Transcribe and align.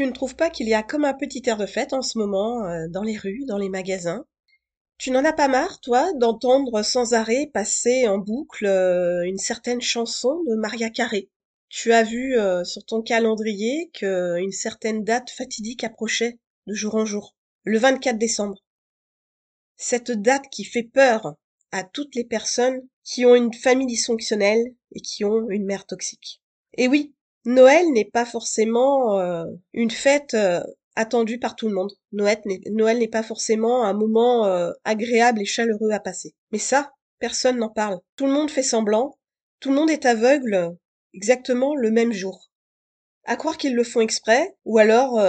Tu 0.00 0.06
ne 0.06 0.12
trouves 0.12 0.34
pas 0.34 0.48
qu'il 0.48 0.66
y 0.66 0.72
a 0.72 0.82
comme 0.82 1.04
un 1.04 1.12
petit 1.12 1.42
air 1.44 1.58
de 1.58 1.66
fête 1.66 1.92
en 1.92 2.00
ce 2.00 2.16
moment 2.16 2.64
euh, 2.64 2.88
dans 2.88 3.02
les 3.02 3.18
rues, 3.18 3.44
dans 3.46 3.58
les 3.58 3.68
magasins? 3.68 4.24
Tu 4.96 5.10
n'en 5.10 5.26
as 5.26 5.34
pas 5.34 5.46
marre, 5.46 5.78
toi, 5.82 6.10
d'entendre 6.14 6.82
sans 6.82 7.12
arrêt 7.12 7.50
passer 7.52 8.08
en 8.08 8.16
boucle 8.16 8.64
euh, 8.64 9.20
une 9.26 9.36
certaine 9.36 9.82
chanson 9.82 10.42
de 10.48 10.54
Maria 10.54 10.88
Carré 10.88 11.28
Tu 11.68 11.92
as 11.92 12.02
vu 12.02 12.38
euh, 12.38 12.64
sur 12.64 12.82
ton 12.86 13.02
calendrier 13.02 13.90
qu'une 13.92 14.52
certaine 14.52 15.04
date 15.04 15.28
fatidique 15.28 15.84
approchait 15.84 16.38
de 16.66 16.72
jour 16.72 16.94
en 16.94 17.04
jour, 17.04 17.36
le 17.64 17.78
24 17.78 18.16
décembre. 18.16 18.64
Cette 19.76 20.12
date 20.12 20.48
qui 20.50 20.64
fait 20.64 20.82
peur 20.82 21.34
à 21.72 21.84
toutes 21.84 22.14
les 22.14 22.24
personnes 22.24 22.80
qui 23.04 23.26
ont 23.26 23.34
une 23.34 23.52
famille 23.52 23.86
dysfonctionnelle 23.86 24.64
et 24.94 25.02
qui 25.02 25.26
ont 25.26 25.50
une 25.50 25.66
mère 25.66 25.84
toxique. 25.84 26.40
Et 26.78 26.88
oui, 26.88 27.14
Noël 27.44 27.90
n'est 27.92 28.10
pas 28.10 28.26
forcément 28.26 29.18
euh, 29.18 29.44
une 29.72 29.90
fête 29.90 30.34
euh, 30.34 30.62
attendue 30.94 31.38
par 31.38 31.56
tout 31.56 31.68
le 31.68 31.74
monde. 31.74 31.92
Noël 32.12 32.98
n'est 32.98 33.08
pas 33.08 33.22
forcément 33.22 33.84
un 33.84 33.94
moment 33.94 34.46
euh, 34.46 34.72
agréable 34.84 35.40
et 35.40 35.46
chaleureux 35.46 35.90
à 35.90 36.00
passer. 36.00 36.34
Mais 36.52 36.58
ça, 36.58 36.92
personne 37.18 37.58
n'en 37.58 37.70
parle. 37.70 37.98
Tout 38.16 38.26
le 38.26 38.32
monde 38.32 38.50
fait 38.50 38.62
semblant. 38.62 39.18
Tout 39.60 39.70
le 39.70 39.76
monde 39.76 39.90
est 39.90 40.06
aveugle 40.06 40.76
exactement 41.14 41.74
le 41.74 41.90
même 41.90 42.12
jour. 42.12 42.50
À 43.24 43.36
croire 43.36 43.56
qu'ils 43.56 43.74
le 43.74 43.84
font 43.84 44.00
exprès, 44.00 44.56
ou 44.64 44.78
alors 44.78 45.20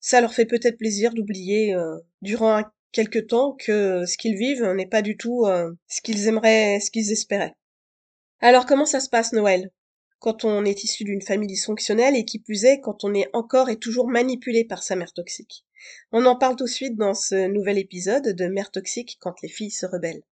ça 0.00 0.20
leur 0.20 0.34
fait 0.34 0.46
peut-être 0.46 0.76
plaisir 0.76 1.14
d'oublier 1.14 1.76
durant 2.20 2.64
quelque 2.90 3.20
temps 3.20 3.52
que 3.52 4.04
ce 4.06 4.16
qu'ils 4.16 4.36
vivent 4.36 4.66
n'est 4.74 4.88
pas 4.88 5.02
du 5.02 5.16
tout 5.16 5.46
ce 5.86 6.00
qu'ils 6.02 6.26
aimeraient, 6.26 6.80
ce 6.80 6.90
qu'ils 6.90 7.12
espéraient. 7.12 7.54
Alors 8.40 8.66
comment 8.66 8.86
ça 8.86 8.98
se 8.98 9.08
passe 9.08 9.32
Noël? 9.32 9.70
Quand 10.20 10.44
on 10.44 10.64
est 10.64 10.84
issu 10.84 11.04
d'une 11.04 11.22
famille 11.22 11.48
dysfonctionnelle 11.48 12.14
et 12.14 12.24
qui 12.24 12.38
plus 12.38 12.64
est 12.64 12.80
quand 12.80 13.04
on 13.04 13.14
est 13.14 13.28
encore 13.32 13.70
et 13.70 13.76
toujours 13.76 14.08
manipulé 14.08 14.64
par 14.64 14.82
sa 14.82 14.94
mère 14.94 15.12
toxique. 15.12 15.64
On 16.12 16.26
en 16.26 16.36
parle 16.36 16.56
tout 16.56 16.64
de 16.64 16.70
suite 16.70 16.96
dans 16.96 17.14
ce 17.14 17.48
nouvel 17.48 17.78
épisode 17.78 18.36
de 18.36 18.46
Mère 18.46 18.70
toxique 18.70 19.16
quand 19.20 19.40
les 19.42 19.48
filles 19.48 19.70
se 19.70 19.86
rebellent. 19.86 20.22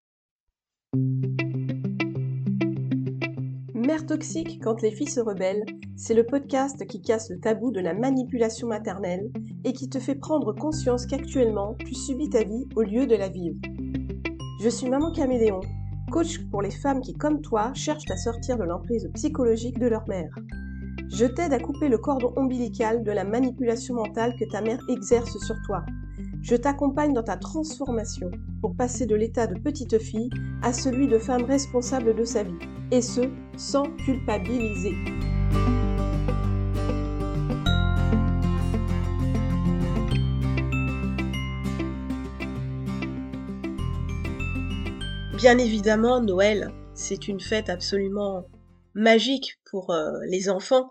Mère 3.74 4.04
toxique 4.04 4.60
quand 4.62 4.82
les 4.82 4.90
filles 4.90 5.10
se 5.10 5.20
rebellent, 5.20 5.64
c'est 5.96 6.12
le 6.12 6.26
podcast 6.26 6.86
qui 6.86 7.00
casse 7.00 7.30
le 7.30 7.40
tabou 7.40 7.70
de 7.70 7.80
la 7.80 7.94
manipulation 7.94 8.68
maternelle 8.68 9.30
et 9.64 9.72
qui 9.72 9.88
te 9.88 9.98
fait 9.98 10.14
prendre 10.14 10.52
conscience 10.54 11.06
qu'actuellement 11.06 11.74
tu 11.78 11.94
subis 11.94 12.28
ta 12.28 12.44
vie 12.44 12.68
au 12.76 12.82
lieu 12.82 13.06
de 13.06 13.16
la 13.16 13.30
vivre. 13.30 13.56
Je 14.60 14.68
suis 14.68 14.88
Maman 14.90 15.12
Caméléon 15.12 15.62
coach 16.08 16.38
pour 16.50 16.62
les 16.62 16.70
femmes 16.70 17.00
qui, 17.00 17.14
comme 17.14 17.40
toi, 17.40 17.72
cherchent 17.74 18.10
à 18.10 18.16
sortir 18.16 18.58
de 18.58 18.64
l'emprise 18.64 19.08
psychologique 19.14 19.78
de 19.78 19.86
leur 19.86 20.08
mère. 20.08 20.34
Je 21.10 21.24
t'aide 21.24 21.52
à 21.52 21.58
couper 21.58 21.88
le 21.88 21.98
cordon 21.98 22.32
ombilical 22.36 23.02
de 23.02 23.12
la 23.12 23.24
manipulation 23.24 23.94
mentale 23.94 24.34
que 24.38 24.44
ta 24.44 24.60
mère 24.60 24.80
exerce 24.88 25.38
sur 25.38 25.56
toi. 25.66 25.84
Je 26.42 26.56
t'accompagne 26.56 27.12
dans 27.12 27.22
ta 27.22 27.36
transformation 27.36 28.30
pour 28.60 28.76
passer 28.76 29.06
de 29.06 29.14
l'état 29.14 29.46
de 29.46 29.58
petite 29.58 29.98
fille 29.98 30.30
à 30.62 30.72
celui 30.72 31.08
de 31.08 31.18
femme 31.18 31.44
responsable 31.44 32.14
de 32.14 32.24
sa 32.24 32.42
vie, 32.42 32.58
et 32.90 33.02
ce, 33.02 33.22
sans 33.56 33.84
culpabiliser. 34.04 34.94
Bien 45.38 45.56
évidemment, 45.56 46.20
Noël, 46.20 46.72
c'est 46.94 47.28
une 47.28 47.38
fête 47.38 47.70
absolument 47.70 48.42
magique 48.94 49.60
pour 49.70 49.92
euh, 49.92 50.10
les 50.28 50.48
enfants. 50.48 50.90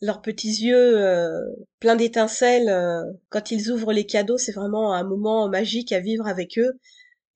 Leurs 0.00 0.22
petits 0.22 0.64
yeux 0.64 0.98
euh, 0.98 1.42
pleins 1.78 1.94
d'étincelles, 1.94 2.70
euh, 2.70 3.02
quand 3.28 3.50
ils 3.50 3.70
ouvrent 3.70 3.92
les 3.92 4.06
cadeaux, 4.06 4.38
c'est 4.38 4.52
vraiment 4.52 4.94
un 4.94 5.04
moment 5.04 5.46
magique 5.50 5.92
à 5.92 6.00
vivre 6.00 6.26
avec 6.26 6.58
eux. 6.58 6.72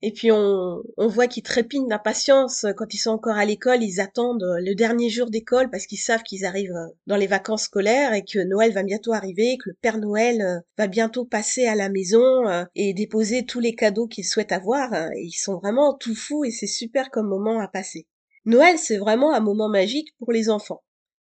Et 0.01 0.11
puis 0.11 0.31
on, 0.31 0.83
on 0.97 1.07
voit 1.07 1.27
qu'ils 1.27 1.43
trépignent 1.43 1.87
d'impatience 1.87 2.65
quand 2.77 2.93
ils 2.93 2.99
sont 2.99 3.11
encore 3.11 3.37
à 3.37 3.45
l'école, 3.45 3.81
ils 3.81 3.99
attendent 3.99 4.45
le 4.59 4.73
dernier 4.75 5.09
jour 5.09 5.29
d'école 5.29 5.69
parce 5.69 5.85
qu'ils 5.85 5.99
savent 5.99 6.23
qu'ils 6.23 6.45
arrivent 6.45 6.75
dans 7.07 7.15
les 7.15 7.27
vacances 7.27 7.63
scolaires 7.63 8.13
et 8.13 8.23
que 8.23 8.39
Noël 8.39 8.73
va 8.73 8.83
bientôt 8.83 9.13
arriver, 9.13 9.57
que 9.57 9.69
le 9.69 9.77
Père 9.81 9.97
Noël 9.97 10.41
euh, 10.41 10.59
va 10.77 10.87
bientôt 10.87 11.25
passer 11.25 11.65
à 11.65 11.75
la 11.75 11.89
maison 11.89 12.47
euh, 12.47 12.65
et 12.75 12.93
déposer 12.93 13.45
tous 13.45 13.59
les 13.59 13.73
cadeaux 13.73 14.07
qu'ils 14.07 14.25
souhaitent 14.25 14.51
avoir. 14.51 14.91
ils 15.15 15.31
sont 15.31 15.57
vraiment 15.57 15.93
tout 15.93 16.15
fous 16.15 16.45
et 16.45 16.51
c'est 16.51 16.67
super 16.67 17.09
comme 17.09 17.27
moment 17.27 17.59
à 17.59 17.67
passer. 17.67 18.05
Noël, 18.45 18.77
c'est 18.77 18.97
vraiment 18.97 19.33
un 19.33 19.39
moment 19.39 19.69
magique 19.69 20.13
pour 20.19 20.31
les 20.31 20.49
enfants 20.49 20.83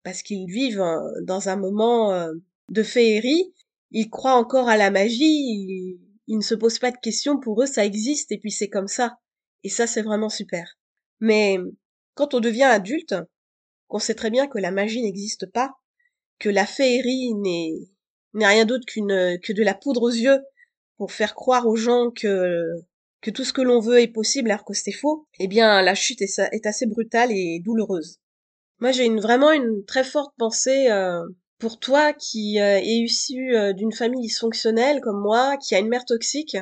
parce 0.08 0.22
qu'ils 0.22 0.50
vivent 0.50 0.82
dans 1.24 1.50
un 1.50 1.58
moment 1.58 2.14
euh, 2.14 2.32
de 2.70 2.82
féerie, 2.82 3.54
ils 3.92 4.10
croient 4.10 4.38
encore 4.38 4.70
à 4.70 4.78
la 4.78 4.90
magie, 4.90 6.00
ils 6.28 6.38
ne 6.38 6.44
se 6.44 6.56
posent 6.56 6.80
pas 6.80 6.92
de 6.92 6.98
questions, 6.98 7.40
pour 7.40 7.62
eux 7.62 7.66
ça 7.66 7.86
existe 7.86 8.32
et 8.32 8.38
puis 8.38 8.52
c'est 8.52 8.70
comme 8.70 8.88
ça. 8.88 9.18
Et 9.64 9.70
ça 9.70 9.88
c'est 9.88 10.02
vraiment 10.02 10.30
super. 10.30 10.78
Mais 11.20 11.58
quand 12.14 12.34
on 12.34 12.40
devient 12.40 12.64
adulte, 12.64 13.16
qu'on 13.88 14.00
sait 14.00 14.16
très 14.16 14.30
bien 14.30 14.48
que 14.48 14.60
la 14.60 14.72
magie 14.72 15.02
n'existe 15.02 15.52
pas, 15.52 15.74
que 16.40 16.50
la 16.50 16.66
féerie 16.66 17.34
n'est 17.36 17.74
n'est 18.34 18.48
rien 18.48 18.66
d'autre 18.66 18.86
qu'une 18.86 19.40
que 19.42 19.54
de 19.54 19.64
la 19.64 19.74
poudre 19.74 20.04
aux 20.04 20.12
yeux 20.12 20.40
pour 20.98 21.12
faire 21.12 21.36
croire 21.36 21.68
aux 21.68 21.76
gens 21.76 22.12
que 22.12 22.64
que 23.22 23.32
tout 23.32 23.44
ce 23.44 23.54
que 23.54 23.62
l'on 23.62 23.80
veut 23.80 24.00
est 24.00 24.08
possible 24.08 24.52
alors 24.52 24.66
que 24.66 24.74
c'est 24.74 24.92
faux, 24.92 25.28
eh 25.40 25.48
bien 25.48 25.82
la 25.82 25.96
chute 25.96 26.22
est, 26.22 26.66
assez 26.66 26.86
brutale 26.86 27.32
et 27.32 27.60
douloureuse. 27.64 28.20
Moi 28.80 28.92
j'ai 28.92 29.06
une, 29.06 29.20
vraiment 29.20 29.52
une 29.52 29.84
très 29.86 30.04
forte 30.04 30.34
pensée 30.38 30.92
euh, 30.92 31.22
pour 31.60 31.80
toi 31.80 32.14
qui 32.14 32.60
euh, 32.60 32.78
est 32.78 32.86
issu 32.86 33.56
euh, 33.56 33.74
d'une 33.74 33.92
famille 33.92 34.22
dysfonctionnelle 34.22 35.02
comme 35.02 35.20
moi, 35.20 35.58
qui 35.58 35.76
a 35.76 35.80
une 35.80 35.90
mère 35.90 36.06
toxique 36.06 36.58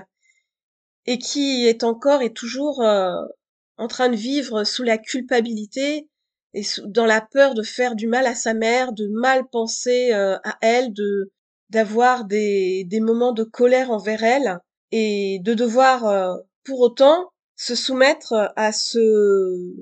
et 1.06 1.18
qui 1.18 1.68
est 1.68 1.84
encore 1.84 2.22
et 2.22 2.34
toujours 2.34 2.82
euh, 2.82 3.14
en 3.78 3.88
train 3.88 4.10
de 4.10 4.16
vivre 4.16 4.64
sous 4.64 4.84
la 4.84 4.98
culpabilité 4.98 6.10
et 6.54 6.62
dans 6.86 7.06
la 7.06 7.22
peur 7.22 7.54
de 7.54 7.64
faire 7.64 7.96
du 7.96 8.08
mal 8.08 8.26
à 8.26 8.36
sa 8.36 8.54
mère, 8.54 8.94
de 8.94 9.08
mal 9.08 9.46
penser 9.52 10.14
à 10.14 10.58
elle, 10.62 10.94
de 10.94 11.32
d'avoir 11.70 12.24
des, 12.24 12.86
des 12.86 13.02
moments 13.02 13.34
de 13.34 13.44
colère 13.44 13.92
envers 13.92 14.24
elle 14.24 14.60
et 14.92 15.40
de 15.44 15.54
devoir 15.54 16.38
pour 16.64 16.80
autant 16.80 17.34
se 17.58 17.76
soumettre 17.76 18.54
à 18.56 18.72
ce 18.72 19.76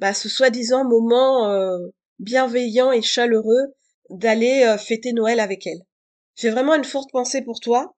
bah, 0.00 0.14
ce 0.14 0.28
soi-disant 0.28 0.84
moment 0.84 1.78
bienveillant 2.18 2.90
et 2.90 3.02
chaleureux 3.02 3.76
d'aller 4.10 4.64
euh, 4.64 4.78
fêter 4.78 5.12
Noël 5.12 5.40
avec 5.40 5.66
elle. 5.66 5.82
J'ai 6.34 6.50
vraiment 6.50 6.74
une 6.74 6.84
forte 6.84 7.10
pensée 7.12 7.42
pour 7.42 7.60
toi. 7.60 7.96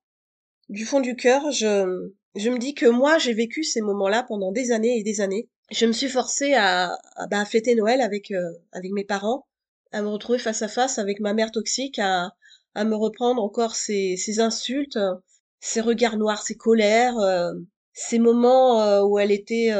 Du 0.68 0.84
fond 0.84 1.00
du 1.00 1.16
cœur, 1.16 1.50
je, 1.50 2.10
je 2.34 2.50
me 2.50 2.58
dis 2.58 2.74
que 2.74 2.86
moi, 2.86 3.18
j'ai 3.18 3.34
vécu 3.34 3.64
ces 3.64 3.80
moments-là 3.80 4.22
pendant 4.22 4.52
des 4.52 4.70
années 4.70 4.98
et 4.98 5.02
des 5.02 5.20
années. 5.20 5.48
Je 5.70 5.86
me 5.86 5.92
suis 5.92 6.08
forcée 6.08 6.54
à, 6.54 6.96
à, 7.16 7.26
bah, 7.26 7.44
fêter 7.44 7.74
Noël 7.74 8.00
avec, 8.00 8.30
euh, 8.30 8.52
avec 8.72 8.92
mes 8.92 9.04
parents, 9.04 9.46
à 9.92 10.02
me 10.02 10.08
retrouver 10.08 10.38
face 10.38 10.62
à 10.62 10.68
face 10.68 10.98
avec 10.98 11.20
ma 11.20 11.34
mère 11.34 11.50
toxique, 11.50 11.98
à, 11.98 12.32
à 12.74 12.84
me 12.84 12.94
reprendre 12.94 13.42
encore 13.42 13.76
ces, 13.76 14.16
ces 14.16 14.40
insultes, 14.40 14.98
ces 15.60 15.80
regards 15.80 16.16
noirs, 16.16 16.42
ces 16.42 16.56
colères, 16.56 17.18
euh, 17.18 17.52
ces 17.92 18.18
moments 18.18 19.02
où 19.02 19.18
elle 19.18 19.32
était 19.32 19.72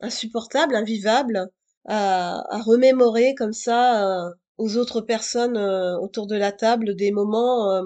insupportable, 0.00 0.74
invivable, 0.74 1.48
à, 1.86 2.42
à 2.50 2.60
remémorer 2.60 3.34
comme 3.36 3.52
ça 3.52 4.32
aux 4.60 4.76
autres 4.76 5.00
personnes 5.00 5.56
euh, 5.56 5.98
autour 5.98 6.26
de 6.26 6.36
la 6.36 6.52
table 6.52 6.94
des 6.94 7.10
moments 7.12 7.72
euh, 7.72 7.82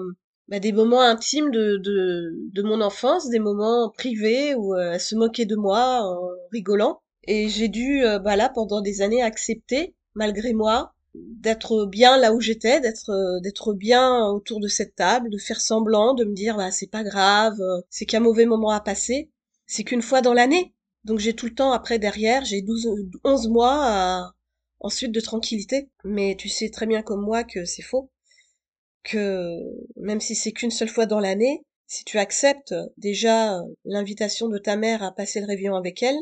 bah, 0.49 0.59
des 0.59 0.73
moments 0.73 1.01
intimes 1.01 1.49
de, 1.49 1.77
de, 1.77 2.33
de 2.53 2.61
mon 2.61 2.81
enfance, 2.81 3.29
des 3.29 3.39
moments 3.39 3.89
privés 3.89 4.53
où 4.55 4.75
euh, 4.75 4.91
elle 4.93 4.99
se 4.99 5.15
moquait 5.15 5.45
de 5.45 5.55
moi 5.55 6.01
en 6.03 6.29
rigolant. 6.51 7.01
Et 7.27 7.49
j'ai 7.49 7.69
dû, 7.69 8.03
bah 8.23 8.35
là, 8.35 8.49
pendant 8.53 8.81
des 8.81 9.01
années, 9.01 9.23
accepter, 9.23 9.95
malgré 10.13 10.53
moi, 10.53 10.93
d'être 11.15 11.87
bien 11.87 12.17
là 12.17 12.33
où 12.33 12.39
j'étais, 12.39 12.79
d'être 12.81 13.39
d'être 13.41 13.73
bien 13.73 14.27
autour 14.27 14.59
de 14.59 14.67
cette 14.67 14.95
table, 14.95 15.31
de 15.31 15.39
faire 15.39 15.59
semblant, 15.59 16.13
de 16.13 16.23
me 16.23 16.35
dire 16.35 16.57
bah 16.57 16.69
c'est 16.69 16.91
pas 16.91 17.03
grave, 17.03 17.57
c'est 17.89 18.05
qu'un 18.05 18.19
mauvais 18.19 18.45
moment 18.45 18.69
à 18.69 18.79
passer, 18.79 19.31
c'est 19.65 19.83
qu'une 19.83 20.03
fois 20.03 20.21
dans 20.21 20.33
l'année. 20.33 20.75
Donc 21.03 21.17
j'ai 21.17 21.33
tout 21.33 21.47
le 21.47 21.55
temps 21.55 21.71
après 21.71 21.97
derrière, 21.97 22.45
j'ai 22.45 22.61
12 22.61 22.87
11 23.23 23.47
mois 23.49 23.79
à 23.81 24.35
ensuite 24.85 25.11
de 25.11 25.19
tranquillité. 25.19 25.89
Mais 26.03 26.35
tu 26.37 26.47
sais 26.47 26.69
très 26.69 26.85
bien 26.85 27.01
comme 27.01 27.21
moi 27.21 27.43
que 27.43 27.65
c'est 27.65 27.81
faux. 27.81 28.11
Que 29.03 29.59
même 29.97 30.21
si 30.21 30.35
c'est 30.35 30.51
qu'une 30.51 30.71
seule 30.71 30.89
fois 30.89 31.05
dans 31.05 31.19
l'année, 31.19 31.63
si 31.87 32.03
tu 32.05 32.17
acceptes 32.17 32.73
déjà 32.97 33.59
l'invitation 33.83 34.47
de 34.47 34.57
ta 34.57 34.75
mère 34.75 35.03
à 35.03 35.13
passer 35.13 35.39
le 35.39 35.47
réveillon 35.47 35.75
avec 35.75 36.01
elle, 36.01 36.17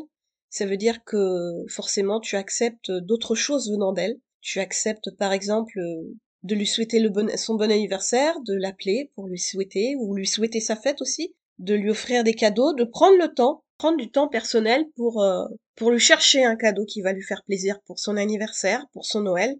ça 0.50 0.66
veut 0.66 0.76
dire 0.76 1.04
que 1.04 1.64
forcément 1.68 2.20
tu 2.20 2.36
acceptes 2.36 2.90
d'autres 2.90 3.34
choses 3.34 3.70
venant 3.70 3.92
d'elle. 3.92 4.18
Tu 4.40 4.60
acceptes 4.60 5.10
par 5.16 5.32
exemple 5.32 5.78
de 6.42 6.54
lui 6.54 6.66
souhaiter 6.66 7.02
son 7.36 7.54
bon 7.54 7.70
anniversaire, 7.70 8.38
de 8.42 8.54
l'appeler 8.54 9.10
pour 9.14 9.26
lui 9.28 9.38
souhaiter, 9.38 9.96
ou 9.98 10.14
lui 10.14 10.26
souhaiter 10.26 10.60
sa 10.60 10.76
fête 10.76 11.00
aussi, 11.00 11.34
de 11.58 11.74
lui 11.74 11.90
offrir 11.90 12.24
des 12.24 12.34
cadeaux, 12.34 12.74
de 12.74 12.84
prendre 12.84 13.16
le 13.16 13.32
temps 13.32 13.64
prendre 13.78 13.96
du 13.96 14.10
temps 14.10 14.28
personnel 14.28 14.86
pour 14.96 15.22
euh, 15.22 15.44
pour 15.76 15.90
lui 15.90 15.98
chercher 15.98 16.44
un 16.44 16.56
cadeau 16.56 16.84
qui 16.84 17.02
va 17.02 17.12
lui 17.12 17.22
faire 17.22 17.42
plaisir 17.44 17.80
pour 17.82 17.98
son 17.98 18.16
anniversaire, 18.16 18.86
pour 18.92 19.06
son 19.06 19.20
Noël. 19.20 19.56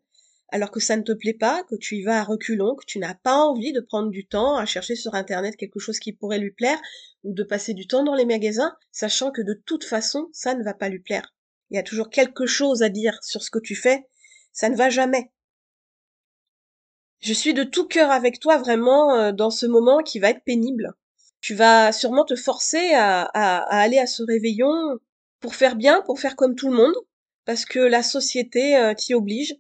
alors 0.51 0.71
que 0.71 0.79
ça 0.79 0.97
ne 0.97 1.03
te 1.03 1.13
plaît 1.13 1.35
pas, 1.35 1.65
que 1.65 1.75
tu 1.75 1.97
y 1.97 2.03
vas 2.03 2.21
à 2.21 2.23
reculons, 2.23 2.77
que 2.77 2.85
tu 2.87 3.01
n'as 3.01 3.15
pas 3.15 3.39
envie 3.39 3.73
de 3.73 3.81
prendre 3.81 4.11
du 4.11 4.27
temps 4.27 4.57
à 4.57 4.67
chercher 4.67 4.95
sur 4.95 5.15
Internet 5.15 5.57
quelque 5.57 5.81
chose 5.81 5.99
qui 5.99 6.13
pourrait 6.13 6.39
lui 6.39 6.53
plaire, 6.53 6.81
ou 7.25 7.33
de 7.33 7.43
passer 7.43 7.75
du 7.75 7.89
temps 7.89 8.05
dans 8.05 8.15
les 8.15 8.27
magasins, 8.27 8.77
sachant 8.93 9.33
que 9.33 9.43
de 9.43 9.55
toute 9.67 9.85
façon, 9.85 10.29
ça 10.33 10.55
ne 10.55 10.63
va 10.63 10.75
pas 10.75 10.89
lui 10.89 11.01
plaire. 11.01 11.35
Il 11.71 11.77
y 11.77 11.81
a 11.81 11.83
toujours 11.83 12.09
quelque 12.09 12.47
chose 12.47 12.83
à 12.83 12.89
dire 12.89 13.19
sur 13.25 13.43
ce 13.43 13.51
que 13.51 13.59
tu 13.59 13.75
fais, 13.75 14.07
ça 14.53 14.69
ne 14.69 14.77
va 14.77 14.91
jamais. 14.91 15.33
Je 17.19 17.33
suis 17.33 17.55
de 17.55 17.65
tout 17.65 17.89
cœur 17.89 18.13
avec 18.13 18.39
toi 18.39 18.59
vraiment 18.59 19.15
euh, 19.15 19.33
dans 19.33 19.51
ce 19.51 19.67
moment 19.67 20.03
qui 20.03 20.21
va 20.21 20.31
être 20.31 20.45
pénible. 20.45 20.93
Tu 21.41 21.55
vas 21.55 21.91
sûrement 21.91 22.25
te 22.25 22.37
forcer 22.37 22.93
à, 22.95 23.23
à 23.23 23.79
aller 23.81 23.99
à 23.99 24.07
ce 24.07 24.23
réveillon 24.23 25.01
pour 25.45 25.57
faire 25.57 25.77
bien, 25.77 26.01
pour 26.07 26.19
faire 26.19 26.37
comme 26.37 26.55
tout 26.55 26.71
le 26.71 26.77
monde, 26.77 26.95
parce 27.45 27.67
que 27.67 27.79
la 27.79 28.03
société 28.03 28.79
euh, 28.79 28.95
t'y 28.95 29.13
oblige, 29.13 29.55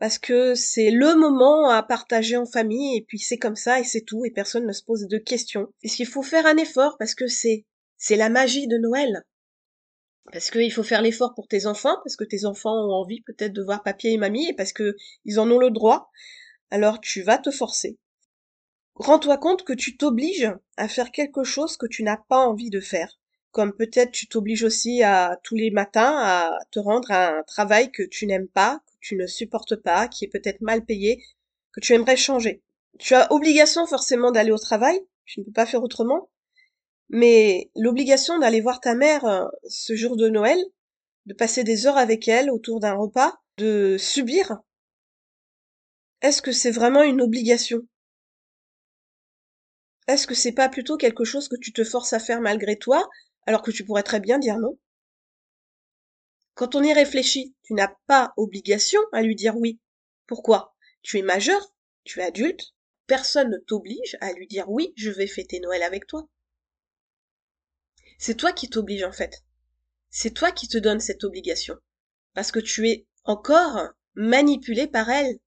parce 0.00 0.18
que 0.18 0.56
c'est 0.56 0.90
le 0.90 1.14
moment 1.14 1.70
à 1.70 1.84
partager 1.84 2.36
en 2.36 2.44
famille, 2.44 2.96
et 2.96 3.04
puis 3.06 3.20
c'est 3.20 3.38
comme 3.38 3.54
ça, 3.54 3.78
et 3.78 3.84
c'est 3.84 4.00
tout, 4.00 4.24
et 4.24 4.32
personne 4.32 4.66
ne 4.66 4.72
se 4.72 4.82
pose 4.82 5.06
de 5.06 5.16
questions. 5.16 5.72
Est-ce 5.84 5.94
qu'il 5.94 6.08
faut 6.08 6.24
faire 6.24 6.44
un 6.44 6.56
effort, 6.56 6.96
parce 6.98 7.14
que 7.14 7.28
c'est, 7.28 7.66
c'est 7.96 8.16
la 8.16 8.30
magie 8.30 8.66
de 8.66 8.78
Noël. 8.78 9.22
Parce 10.32 10.50
qu'il 10.50 10.72
faut 10.72 10.82
faire 10.82 11.02
l'effort 11.02 11.34
pour 11.36 11.46
tes 11.46 11.66
enfants, 11.66 11.98
parce 12.02 12.16
que 12.16 12.24
tes 12.24 12.44
enfants 12.44 12.74
ont 12.74 12.94
envie 12.94 13.20
peut-être 13.20 13.52
de 13.52 13.62
voir 13.62 13.84
papier 13.84 14.14
et 14.14 14.18
mamie, 14.18 14.48
et 14.48 14.54
parce 14.54 14.72
que 14.72 14.96
ils 15.24 15.38
en 15.38 15.48
ont 15.52 15.60
le 15.60 15.70
droit. 15.70 16.10
Alors 16.72 17.00
tu 17.00 17.22
vas 17.22 17.38
te 17.38 17.52
forcer. 17.52 17.96
Rends-toi 18.96 19.38
compte 19.38 19.62
que 19.62 19.72
tu 19.72 19.96
t'obliges 19.96 20.50
à 20.76 20.88
faire 20.88 21.12
quelque 21.12 21.44
chose 21.44 21.76
que 21.76 21.86
tu 21.86 22.02
n'as 22.02 22.18
pas 22.28 22.38
envie 22.38 22.70
de 22.70 22.80
faire 22.80 23.20
comme 23.50 23.72
peut-être 23.72 24.12
tu 24.12 24.28
t'obliges 24.28 24.64
aussi 24.64 25.02
à 25.02 25.38
tous 25.42 25.56
les 25.56 25.70
matins 25.70 26.16
à 26.18 26.58
te 26.70 26.78
rendre 26.78 27.10
à 27.10 27.38
un 27.38 27.42
travail 27.42 27.90
que 27.90 28.02
tu 28.02 28.26
n'aimes 28.26 28.48
pas, 28.48 28.80
que 28.86 28.96
tu 29.00 29.16
ne 29.16 29.26
supportes 29.26 29.76
pas, 29.76 30.08
qui 30.08 30.24
est 30.24 30.28
peut-être 30.28 30.60
mal 30.60 30.84
payé, 30.84 31.22
que 31.72 31.80
tu 31.80 31.94
aimerais 31.94 32.16
changer. 32.16 32.62
Tu 32.98 33.14
as 33.14 33.32
obligation 33.32 33.86
forcément 33.86 34.32
d'aller 34.32 34.52
au 34.52 34.58
travail, 34.58 35.00
tu 35.24 35.40
ne 35.40 35.44
peux 35.44 35.52
pas 35.52 35.66
faire 35.66 35.82
autrement, 35.82 36.30
mais 37.08 37.70
l'obligation 37.74 38.38
d'aller 38.38 38.60
voir 38.60 38.80
ta 38.80 38.94
mère 38.94 39.24
euh, 39.24 39.46
ce 39.68 39.94
jour 39.94 40.16
de 40.16 40.28
Noël, 40.28 40.58
de 41.26 41.34
passer 41.34 41.64
des 41.64 41.86
heures 41.86 41.98
avec 41.98 42.28
elle 42.28 42.50
autour 42.50 42.80
d'un 42.80 42.94
repas, 42.94 43.40
de 43.58 43.96
subir, 43.98 44.60
est-ce 46.20 46.42
que 46.42 46.52
c'est 46.52 46.70
vraiment 46.72 47.02
une 47.02 47.20
obligation? 47.20 47.80
Est-ce 50.08 50.26
que 50.26 50.34
c'est 50.34 50.52
pas 50.52 50.68
plutôt 50.68 50.96
quelque 50.96 51.24
chose 51.24 51.48
que 51.48 51.56
tu 51.60 51.72
te 51.72 51.84
forces 51.84 52.12
à 52.12 52.18
faire 52.18 52.40
malgré 52.40 52.76
toi? 52.76 53.08
Alors 53.48 53.62
que 53.62 53.70
tu 53.70 53.82
pourrais 53.82 54.02
très 54.02 54.20
bien 54.20 54.38
dire 54.38 54.58
non. 54.58 54.78
Quand 56.52 56.74
on 56.74 56.82
y 56.82 56.92
réfléchit, 56.92 57.56
tu 57.62 57.72
n'as 57.72 57.94
pas 58.06 58.34
obligation 58.36 59.00
à 59.10 59.22
lui 59.22 59.34
dire 59.34 59.56
oui. 59.56 59.80
Pourquoi? 60.26 60.76
Tu 61.00 61.18
es 61.18 61.22
majeur, 61.22 61.74
tu 62.04 62.20
es 62.20 62.24
adulte, 62.24 62.74
personne 63.06 63.48
ne 63.48 63.56
t'oblige 63.56 64.18
à 64.20 64.34
lui 64.34 64.46
dire 64.46 64.68
oui, 64.68 64.92
je 64.98 65.08
vais 65.08 65.26
fêter 65.26 65.60
Noël 65.60 65.82
avec 65.82 66.06
toi. 66.06 66.28
C'est 68.18 68.34
toi 68.34 68.52
qui 68.52 68.68
t'oblige 68.68 69.04
en 69.04 69.12
fait. 69.12 69.42
C'est 70.10 70.34
toi 70.34 70.52
qui 70.52 70.68
te 70.68 70.76
donne 70.76 71.00
cette 71.00 71.24
obligation. 71.24 71.78
Parce 72.34 72.52
que 72.52 72.60
tu 72.60 72.86
es 72.90 73.06
encore 73.24 73.78
manipulé 74.14 74.88
par 74.88 75.08
elle. 75.08 75.38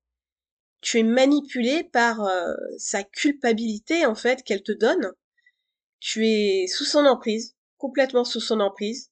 Tu 0.82 0.98
es 0.98 1.04
manipulé 1.04 1.84
par 1.84 2.22
euh, 2.22 2.52
sa 2.80 3.04
culpabilité 3.04 4.08
en 4.08 4.16
fait 4.16 4.42
qu'elle 4.42 4.64
te 4.64 4.72
donne. 4.72 5.12
Tu 6.00 6.26
es 6.26 6.66
sous 6.66 6.86
son 6.86 7.06
emprise 7.06 7.56
complètement 7.82 8.24
sous 8.24 8.40
son 8.40 8.60
emprise. 8.60 9.10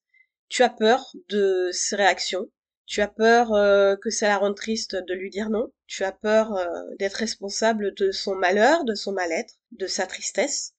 Tu 0.48 0.62
as 0.62 0.70
peur 0.70 1.12
de 1.30 1.72
ses 1.74 1.96
réactions. 1.96 2.48
Tu 2.86 3.02
as 3.02 3.08
peur 3.08 3.54
euh, 3.54 3.96
que 3.96 4.12
ça 4.12 4.28
la 4.28 4.38
rende 4.38 4.56
triste 4.56 4.96
de 4.96 5.14
lui 5.14 5.32
dire 5.32 5.50
non. 5.50 5.72
Tu 5.88 6.04
as 6.04 6.12
peur 6.12 6.56
euh, 6.56 6.66
d'être 7.00 7.16
responsable 7.16 7.94
de 7.96 8.12
son 8.12 8.36
malheur, 8.36 8.86
de 8.86 8.94
son 8.94 9.12
mal-être, 9.12 9.56
de 9.72 9.88
sa 9.88 10.06
tristesse. 10.06 10.76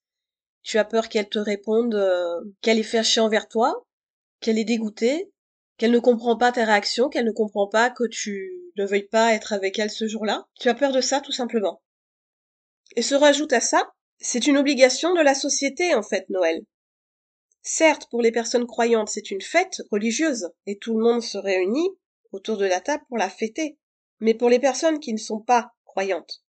Tu 0.63 0.79
as 0.79 0.85
peur 0.85 1.09
qu'elle 1.09 1.29
te 1.29 1.39
réponde 1.39 1.95
euh, 1.95 2.41
qu'elle 2.61 2.79
est 2.79 2.85
fâchée 2.85 3.21
envers 3.21 3.49
toi, 3.49 3.87
qu'elle 4.41 4.59
est 4.59 4.65
dégoûtée, 4.65 5.33
qu'elle 5.77 5.93
ne 5.93 5.99
comprend 5.99 6.37
pas 6.37 6.53
tes 6.53 6.65
réactions, 6.65 7.09
qu'elle 7.09 7.25
ne 7.25 7.33
comprend 7.33 7.67
pas 7.67 7.91
que 7.91 8.05
tu 8.07 8.53
ne 8.77 8.87
veuilles 8.87 9.09
pas 9.09 9.35
être 9.35 9.53
avec 9.53 9.79
elle 9.79 9.91
ce 9.91 10.07
jour-là. 10.07 10.47
Tu 10.61 10.69
as 10.69 10.75
peur 10.75 10.93
de 10.93 11.01
ça 11.01 11.21
tout 11.21 11.33
simplement. 11.33 11.83
Et 12.95 13.03
se 13.03 13.15
rajoute 13.15 13.53
à 13.53 13.61
ça, 13.61 13.93
c'est 14.19 14.47
une 14.47 14.59
obligation 14.59 15.15
de 15.15 15.23
la 15.23 15.35
société 15.35 15.95
en 15.95 16.03
fait, 16.03 16.29
Noël. 16.29 16.63
Certes, 17.63 18.09
pour 18.11 18.23
les 18.23 18.33
personnes 18.33 18.67
croyantes, 18.67 19.11
c'est 19.11 19.31
une 19.31 19.43
fête 19.43 19.83
religieuse, 19.91 20.51
et 20.67 20.79
tout 20.79 20.97
le 20.97 21.05
monde 21.05 21.23
se 21.23 21.37
réunit 21.37 21.91
autour 22.33 22.57
de 22.57 22.65
la 22.65 22.81
table 22.81 23.05
pour 23.09 23.19
la 23.19 23.29
fêter. 23.29 23.79
Mais 24.21 24.35
pour 24.35 24.49
les 24.49 24.59
personnes 24.59 25.01
qui 25.01 25.13
ne 25.13 25.19
sont 25.19 25.41
pas 25.41 25.73
croyantes, 25.85 26.43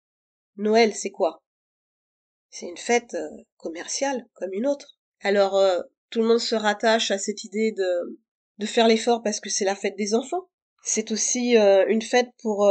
Noël, 0.57 0.93
c'est 0.93 1.11
quoi? 1.11 1.43
C'est 2.49 2.67
une 2.67 2.77
fête 2.77 3.13
euh, 3.13 3.29
commerciale, 3.57 4.27
comme 4.33 4.53
une 4.53 4.67
autre. 4.67 4.99
Alors, 5.21 5.55
euh, 5.55 5.79
tout 6.09 6.19
le 6.19 6.27
monde 6.27 6.39
se 6.39 6.55
rattache 6.55 7.11
à 7.11 7.17
cette 7.17 7.43
idée 7.43 7.71
de, 7.71 8.65
faire 8.65 8.87
l'effort 8.87 9.23
parce 9.23 9.39
que 9.39 9.49
c'est 9.49 9.65
la 9.65 9.75
fête 9.75 9.97
des 9.97 10.13
enfants. 10.13 10.49
C'est 10.83 11.11
aussi 11.11 11.57
euh, 11.57 11.85
une 11.87 12.01
fête 12.01 12.29
pour 12.41 12.69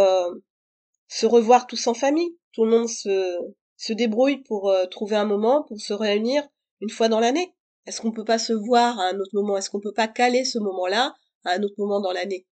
se 1.08 1.26
revoir 1.26 1.66
tous 1.66 1.86
en 1.88 1.94
famille. 1.94 2.36
Tout 2.52 2.64
le 2.64 2.70
monde 2.70 2.88
se 2.88 3.92
débrouille 3.92 4.42
pour 4.42 4.72
trouver 4.90 5.16
un 5.16 5.24
moment, 5.24 5.64
pour 5.64 5.80
se 5.80 5.92
réunir 5.92 6.46
une 6.80 6.90
fois 6.90 7.08
dans 7.08 7.18
l'année. 7.18 7.54
Est-ce 7.86 8.00
qu'on 8.00 8.12
peut 8.12 8.24
pas 8.24 8.38
se 8.38 8.52
voir 8.52 8.98
à 8.98 9.08
un 9.08 9.18
autre 9.18 9.34
moment? 9.34 9.56
Est-ce 9.56 9.70
qu'on 9.70 9.80
peut 9.80 9.92
pas 9.92 10.08
caler 10.08 10.44
ce 10.44 10.58
moment-là 10.58 11.14
à 11.44 11.52
un 11.52 11.62
autre 11.62 11.74
moment 11.78 12.00
dans 12.00 12.12
l'année? 12.12 12.46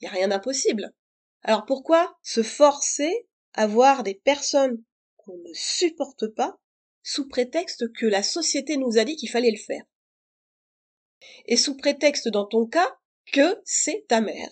Il 0.00 0.04
n'y 0.04 0.08
a 0.08 0.12
rien 0.12 0.28
d'impossible. 0.28 0.92
Alors 1.42 1.64
pourquoi 1.64 2.16
se 2.22 2.42
forcer 2.42 3.26
à 3.54 3.66
voir 3.66 4.02
des 4.02 4.14
personnes 4.14 4.82
qu'on 5.16 5.36
ne 5.36 5.52
supporte 5.54 6.26
pas 6.34 6.58
sous 7.02 7.28
prétexte 7.28 7.92
que 7.92 8.06
la 8.06 8.22
société 8.22 8.76
nous 8.76 8.98
a 8.98 9.04
dit 9.04 9.16
qu'il 9.16 9.30
fallait 9.30 9.50
le 9.50 9.56
faire? 9.56 9.82
Et 11.46 11.56
sous 11.56 11.76
prétexte 11.76 12.28
dans 12.28 12.46
ton 12.46 12.66
cas 12.66 12.96
que 13.32 13.60
c'est 13.64 14.04
ta 14.08 14.20
mère 14.20 14.50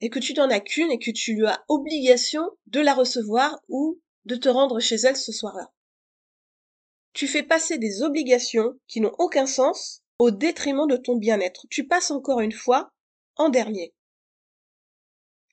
et 0.00 0.10
que 0.10 0.18
tu 0.18 0.34
n'en 0.34 0.50
as 0.50 0.60
qu'une 0.60 0.90
et 0.90 0.98
que 0.98 1.10
tu 1.10 1.34
lui 1.34 1.46
as 1.46 1.64
obligation 1.68 2.42
de 2.66 2.80
la 2.80 2.94
recevoir 2.94 3.60
ou 3.68 4.00
de 4.24 4.36
te 4.36 4.48
rendre 4.48 4.80
chez 4.80 4.96
elle 4.96 5.16
ce 5.16 5.32
soir-là 5.32 5.72
tu 7.16 7.26
fais 7.26 7.42
passer 7.42 7.78
des 7.78 8.02
obligations 8.02 8.78
qui 8.88 9.00
n'ont 9.00 9.14
aucun 9.18 9.46
sens 9.46 10.02
au 10.18 10.30
détriment 10.30 10.86
de 10.86 10.98
ton 10.98 11.16
bien-être. 11.16 11.64
Tu 11.70 11.88
passes 11.88 12.10
encore 12.10 12.40
une 12.40 12.52
fois 12.52 12.92
en 13.36 13.48
dernier. 13.48 13.94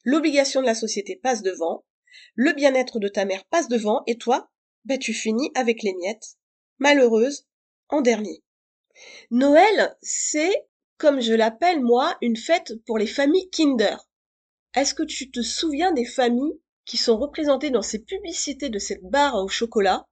L'obligation 0.04 0.60
de 0.60 0.66
la 0.66 0.76
société 0.76 1.16
passe 1.16 1.42
devant, 1.42 1.86
le 2.36 2.52
bien-être 2.52 3.00
de 3.00 3.08
ta 3.08 3.24
mère 3.24 3.46
passe 3.46 3.70
devant, 3.70 4.04
et 4.08 4.18
toi, 4.18 4.52
ben 4.84 5.00
tu 5.00 5.14
finis 5.14 5.52
avec 5.56 5.84
les 5.84 5.94
miettes, 5.94 6.36
malheureuse, 6.80 7.48
en 7.88 8.02
dernier. 8.02 8.44
Noël, 9.32 9.96
c'est, 10.02 10.68
comme 10.98 11.22
je 11.22 11.34
l'appelle 11.34 11.82
moi, 11.82 12.18
une 12.22 12.36
fête 12.36 12.74
pour 12.86 12.98
les 12.98 13.08
familles 13.08 13.50
Kinder. 13.52 13.96
Est-ce 14.76 14.94
que 14.94 15.04
tu 15.04 15.32
te 15.32 15.42
souviens 15.42 15.94
des 15.94 16.06
familles 16.06 16.60
qui 16.84 16.98
sont 16.98 17.18
représentées 17.18 17.72
dans 17.72 17.82
ces 17.82 18.00
publicités 18.00 18.68
de 18.68 18.80
cette 18.80 19.04
barre 19.04 19.36
au 19.36 19.48
chocolat? 19.48 20.06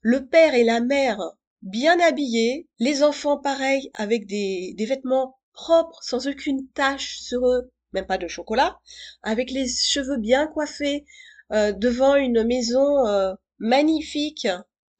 Le 0.00 0.26
père 0.26 0.54
et 0.54 0.64
la 0.64 0.80
mère 0.80 1.20
bien 1.62 2.00
habillés, 2.00 2.68
les 2.78 3.02
enfants 3.02 3.38
pareils 3.38 3.90
avec 3.94 4.26
des, 4.26 4.74
des 4.76 4.86
vêtements 4.86 5.38
propres, 5.52 6.02
sans 6.02 6.26
aucune 6.26 6.66
tache 6.68 7.18
sur 7.18 7.46
eux, 7.46 7.70
même 7.92 8.06
pas 8.06 8.18
de 8.18 8.28
chocolat, 8.28 8.78
avec 9.22 9.50
les 9.50 9.68
cheveux 9.68 10.16
bien 10.16 10.46
coiffés, 10.46 11.04
euh, 11.52 11.72
devant 11.72 12.14
une 12.14 12.44
maison 12.44 13.06
euh, 13.06 13.34
magnifique, 13.58 14.48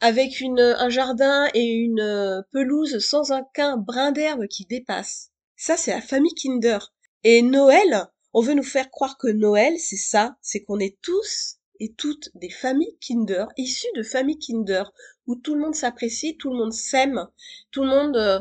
avec 0.00 0.40
une, 0.40 0.60
un 0.60 0.88
jardin 0.88 1.48
et 1.54 1.66
une 1.66 2.00
euh, 2.00 2.42
pelouse 2.52 2.98
sans 2.98 3.32
aucun 3.32 3.76
brin 3.76 4.12
d'herbe 4.12 4.46
qui 4.48 4.64
dépasse. 4.64 5.30
Ça, 5.56 5.76
c'est 5.76 5.92
la 5.92 6.00
famille 6.00 6.34
Kinder. 6.34 6.92
Et 7.22 7.42
Noël, 7.42 8.06
on 8.32 8.40
veut 8.40 8.54
nous 8.54 8.62
faire 8.62 8.90
croire 8.90 9.18
que 9.18 9.28
Noël, 9.28 9.78
c'est 9.78 9.96
ça, 9.96 10.36
c'est 10.40 10.62
qu'on 10.62 10.78
est 10.78 10.98
tous 11.02 11.59
et 11.80 11.92
toutes 11.92 12.30
des 12.34 12.50
familles 12.50 12.96
Kinder, 13.00 13.46
issues 13.56 13.88
de 13.96 14.02
familles 14.02 14.38
Kinder, 14.38 14.92
où 15.26 15.34
tout 15.34 15.54
le 15.54 15.60
monde 15.60 15.74
s'apprécie, 15.74 16.36
tout 16.36 16.50
le 16.50 16.58
monde 16.58 16.72
s'aime, 16.72 17.26
tout 17.70 17.82
le 17.82 17.88
monde 17.88 18.16
euh, 18.16 18.40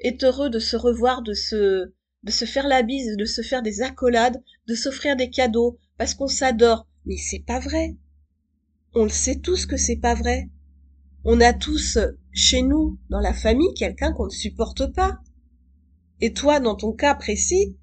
est 0.00 0.24
heureux 0.24 0.50
de 0.50 0.58
se 0.58 0.76
revoir, 0.76 1.22
de 1.22 1.32
se, 1.32 1.92
de 2.24 2.30
se 2.30 2.44
faire 2.44 2.66
la 2.66 2.82
bise, 2.82 3.16
de 3.16 3.24
se 3.24 3.42
faire 3.42 3.62
des 3.62 3.80
accolades, 3.80 4.42
de 4.66 4.74
s'offrir 4.74 5.16
des 5.16 5.30
cadeaux, 5.30 5.78
parce 5.96 6.14
qu'on 6.14 6.26
s'adore. 6.26 6.86
Mais 7.06 7.16
c'est 7.16 7.44
pas 7.46 7.60
vrai. 7.60 7.96
On 8.94 9.04
le 9.04 9.10
sait 9.10 9.36
tous 9.36 9.66
que 9.66 9.76
c'est 9.76 9.96
pas 9.96 10.14
vrai. 10.14 10.50
On 11.24 11.40
a 11.40 11.52
tous 11.52 11.98
chez 12.32 12.62
nous, 12.62 12.98
dans 13.08 13.20
la 13.20 13.32
famille, 13.32 13.72
quelqu'un 13.74 14.12
qu'on 14.12 14.26
ne 14.26 14.30
supporte 14.30 14.92
pas. 14.92 15.20
Et 16.20 16.32
toi, 16.32 16.60
dans 16.60 16.74
ton 16.74 16.92
cas 16.92 17.14
précis, 17.14 17.76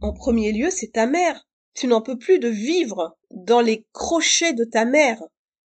en 0.00 0.12
premier 0.12 0.52
lieu, 0.52 0.70
c'est 0.70 0.92
ta 0.92 1.06
mère. 1.06 1.48
Tu 1.74 1.86
n'en 1.86 2.02
peux 2.02 2.18
plus 2.18 2.38
de 2.38 2.48
vivre 2.48 3.16
dans 3.30 3.60
les 3.60 3.86
crochets 3.92 4.52
de 4.52 4.64
ta 4.64 4.84
mère. 4.84 5.22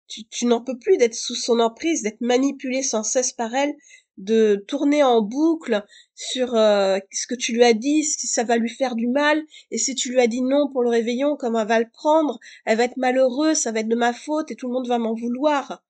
Tu, 0.07 0.47
n'en 0.47 0.61
peux 0.61 0.79
plus 0.79 0.97
d'être 0.97 1.15
sous 1.15 1.35
son 1.35 1.59
emprise, 1.61 2.03
d'être 2.03 2.21
manipulé 2.21 2.83
sans 2.83 3.03
cesse 3.03 3.33
par 3.33 3.55
elle, 3.55 3.75
de 4.17 4.63
tourner 4.69 5.03
en 5.03 5.23
boucle 5.23 5.85
sur 6.15 6.55
euh, 6.55 6.99
ce 7.11 7.27
que 7.27 7.35
tu 7.35 7.53
lui 7.53 7.65
as 7.65 7.73
dit, 7.73 8.05
si 8.05 8.27
ça 8.27 8.45
va 8.45 8.57
lui 8.57 8.69
faire 8.69 8.95
du 8.95 9.09
mal, 9.09 9.43
et 9.71 9.79
si 9.79 9.95
tu 9.95 10.11
lui 10.11 10.21
as 10.21 10.27
dit 10.27 10.43
non 10.43 10.71
pour 10.71 10.83
le 10.83 10.91
réveillon, 10.91 11.37
comment 11.37 11.61
elle 11.61 11.69
va 11.69 11.81
le 11.81 11.91
prendre, 11.91 12.39
elle 12.65 12.77
va 12.79 12.85
être 12.85 12.97
malheureuse, 12.97 13.57
ça 13.57 13.73
va 13.73 13.81
être 13.81 13.89
de 13.89 13.97
ma 13.97 14.13
faute, 14.13 14.51
et 14.51 14.57
tout 14.57 14.69
le 14.69 14.75
monde 14.75 14.87
va 14.87 14.99
m'en 14.99 15.15
vouloir. 15.15 15.83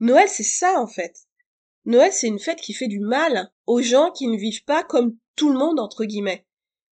Noël, 0.00 0.28
c'est 0.28 0.42
ça 0.42 0.80
en 0.80 0.86
fait. 0.86 1.28
Noël, 1.84 2.12
c'est 2.12 2.28
une 2.28 2.38
fête 2.38 2.60
qui 2.60 2.72
fait 2.72 2.88
du 2.88 3.00
mal 3.00 3.50
aux 3.66 3.80
gens 3.80 4.10
qui 4.10 4.26
ne 4.26 4.36
vivent 4.36 4.64
pas 4.64 4.82
comme 4.82 5.16
tout 5.36 5.50
le 5.50 5.58
monde, 5.58 5.80
entre 5.80 6.04
guillemets. 6.04 6.44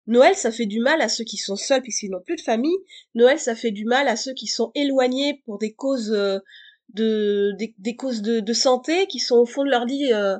Noël, 0.09 0.35
ça 0.35 0.51
fait 0.51 0.65
du 0.65 0.81
mal 0.81 1.03
à 1.03 1.09
ceux 1.11 1.25
qui 1.25 1.37
sont 1.37 1.55
seuls 1.55 1.83
puisqu'ils 1.83 2.11
n'ont 2.11 2.23
plus 2.23 2.37
de 2.37 2.41
famille. 2.41 2.79
Noël, 3.15 3.39
ça 3.39 3.55
fait 3.55 3.71
du 3.71 3.85
mal 3.85 4.09
à 4.09 4.17
ceux 4.17 4.33
qui 4.33 4.47
sont 4.47 4.73
éloignés 4.75 5.43
pour 5.45 5.59
des 5.59 5.75
causes 5.75 6.13
euh, 6.13 6.39
de 6.95 7.53
des, 7.79 7.95
causes 7.95 8.23
de, 8.23 8.53
santé, 8.55 9.07
qui 9.07 9.19
sont 9.19 9.37
au 9.37 9.45
fond 9.45 9.65
de 9.65 9.71
leur 9.71 9.85
vie 9.85 10.11
euh, 10.11 10.39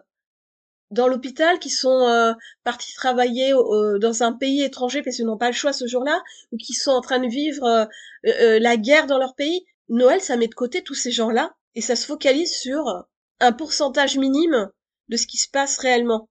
dans 0.91 1.07
l'hôpital, 1.07 1.59
qui 1.59 1.69
sont 1.69 2.09
euh, 2.09 2.33
partis 2.65 2.95
travailler 2.95 3.53
dans 3.53 4.23
un 4.23 4.33
pays 4.33 4.63
étranger 4.63 5.03
parce 5.03 5.17
qu'ils 5.17 5.27
n'ont 5.27 5.37
pas 5.37 5.51
le 5.51 5.55
choix 5.55 5.75
ce 5.75 5.87
jour-là, 5.87 6.19
ou 6.51 6.57
qui 6.57 6.73
sont 6.73 6.93
en 6.93 7.03
train 7.03 7.19
de 7.19 7.29
vivre 7.29 7.87
la 8.25 8.77
guerre 8.79 9.07
dans 9.07 9.19
leur 9.19 9.35
pays. 9.35 9.67
Noël, 9.91 10.23
ça 10.23 10.39
met 10.39 10.49
de 10.49 10.55
côté 10.55 10.83
tous 10.83 10.95
ces 10.95 11.11
gens-là 11.11 11.55
et 11.75 11.83
ça 11.83 11.95
se 11.95 12.07
focalise 12.07 12.55
sur 12.55 13.07
un 13.41 13.53
pourcentage 13.53 14.17
minime 14.17 14.71
de 15.09 15.17
ce 15.19 15.27
qui 15.27 15.37
se 15.37 15.49
passe 15.51 15.77
réellement. 15.77 16.31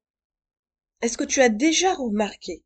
Est-ce 1.03 1.20
que 1.20 1.24
tu 1.24 1.41
as 1.41 1.50
déjà 1.50 1.94
remarqué 1.94 2.63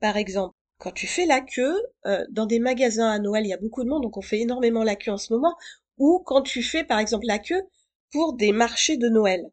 par 0.00 0.16
exemple, 0.16 0.54
quand 0.78 0.92
tu 0.92 1.06
fais 1.06 1.26
la 1.26 1.40
queue, 1.40 1.76
euh, 2.06 2.24
dans 2.30 2.46
des 2.46 2.60
magasins 2.60 3.10
à 3.10 3.18
Noël, 3.18 3.44
il 3.44 3.48
y 3.48 3.52
a 3.52 3.58
beaucoup 3.58 3.82
de 3.82 3.88
monde, 3.88 4.02
donc 4.02 4.16
on 4.16 4.22
fait 4.22 4.40
énormément 4.40 4.84
la 4.84 4.94
queue 4.94 5.10
en 5.10 5.18
ce 5.18 5.32
moment, 5.32 5.56
ou 5.96 6.22
quand 6.24 6.42
tu 6.42 6.62
fais 6.62 6.84
par 6.84 7.00
exemple 7.00 7.26
la 7.26 7.40
queue 7.40 7.62
pour 8.12 8.34
des 8.34 8.52
marchés 8.52 8.96
de 8.96 9.08
Noël. 9.08 9.50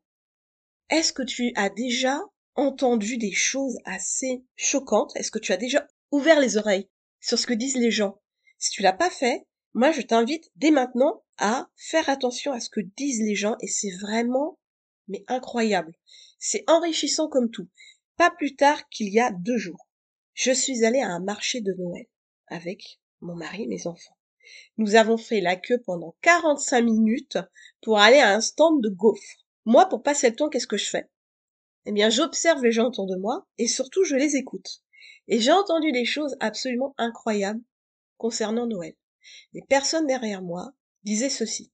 Est-ce 0.90 1.14
que 1.14 1.24
tu 1.24 1.52
as 1.56 1.70
déjà 1.70 2.22
entendu 2.54 3.18
des 3.18 3.32
choses 3.32 3.78
assez 3.86 4.44
choquantes? 4.56 5.16
Est-ce 5.16 5.32
que 5.32 5.40
tu 5.40 5.52
as 5.52 5.58
déjà 5.58 5.88
ouvert 6.12 6.40
les 6.40 6.58
oreilles 6.58 6.88
sur 7.20 7.40
ce 7.40 7.48
que 7.48 7.54
disent 7.54 7.78
les 7.78 7.92
gens? 7.92 8.22
Si 8.60 8.70
tu 8.70 8.84
l'as 8.84 8.94
pas 8.94 9.10
fait, 9.10 9.48
moi 9.74 9.92
je 9.92 10.02
t'invite 10.02 10.52
dès 10.56 10.72
maintenant 10.72 11.24
à 11.38 11.70
faire 11.76 12.08
attention 12.08 12.54
à 12.54 12.60
ce 12.60 12.70
que 12.70 12.82
disent 12.82 13.22
les 13.22 13.36
gens 13.36 13.58
et 13.62 13.68
c'est 13.68 13.92
vraiment 14.00 14.60
mais 15.08 15.24
incroyable. 15.28 15.94
C'est 16.40 16.64
enrichissant 16.68 17.28
comme 17.28 17.50
tout. 17.50 17.68
Pas 18.16 18.32
plus 18.32 18.56
tard 18.56 18.88
qu'il 18.90 19.12
y 19.12 19.20
a 19.20 19.32
deux 19.32 19.58
jours 19.58 19.85
je 20.36 20.52
suis 20.52 20.86
allée 20.86 21.02
à 21.02 21.10
un 21.10 21.22
marché 21.22 21.62
de 21.62 21.74
Noël 21.74 22.06
avec 22.48 23.00
mon 23.22 23.36
mari 23.36 23.64
et 23.64 23.68
mes 23.68 23.88
enfants. 23.88 24.18
Nous 24.78 24.96
avons 24.96 25.18
fait 25.18 25.42
la 25.42 25.56
queue 25.56 25.82
pendant 25.86 26.16
45 26.22 26.82
minutes 26.82 27.40
pour 27.82 28.00
aller 28.00 28.20
à 28.20 28.36
un 28.36 28.42
stand 28.42 28.84
de 28.84 28.90
gaufres. 28.90 29.46
Moi, 29.64 29.88
pour 29.88 30.04
passer 30.04 30.30
le 30.30 30.36
temps, 30.36 30.50
qu'est-ce 30.50 30.68
que 30.68 30.78
je 30.78 30.90
fais? 30.90 31.10
Eh 31.86 31.92
bien, 31.92 32.10
j'observe 32.10 32.64
les 32.64 32.72
gens 32.72 32.88
autour 32.88 33.08
de 33.08 33.16
moi 33.16 33.48
et 33.58 33.68
surtout, 33.68 34.04
je 34.04 34.16
les 34.16 34.36
écoute. 34.36 34.84
Et 35.28 35.40
j'ai 35.40 35.52
entendu 35.52 35.92
des 35.92 36.06
choses 36.06 36.36
absolument 36.40 36.94
incroyables 36.98 37.64
concernant 38.18 38.68
Noël. 38.68 38.96
Les 39.54 39.64
personnes 39.64 40.06
derrière 40.06 40.44
moi 40.44 40.74
disaient 41.04 41.30
ceci. 41.30 41.72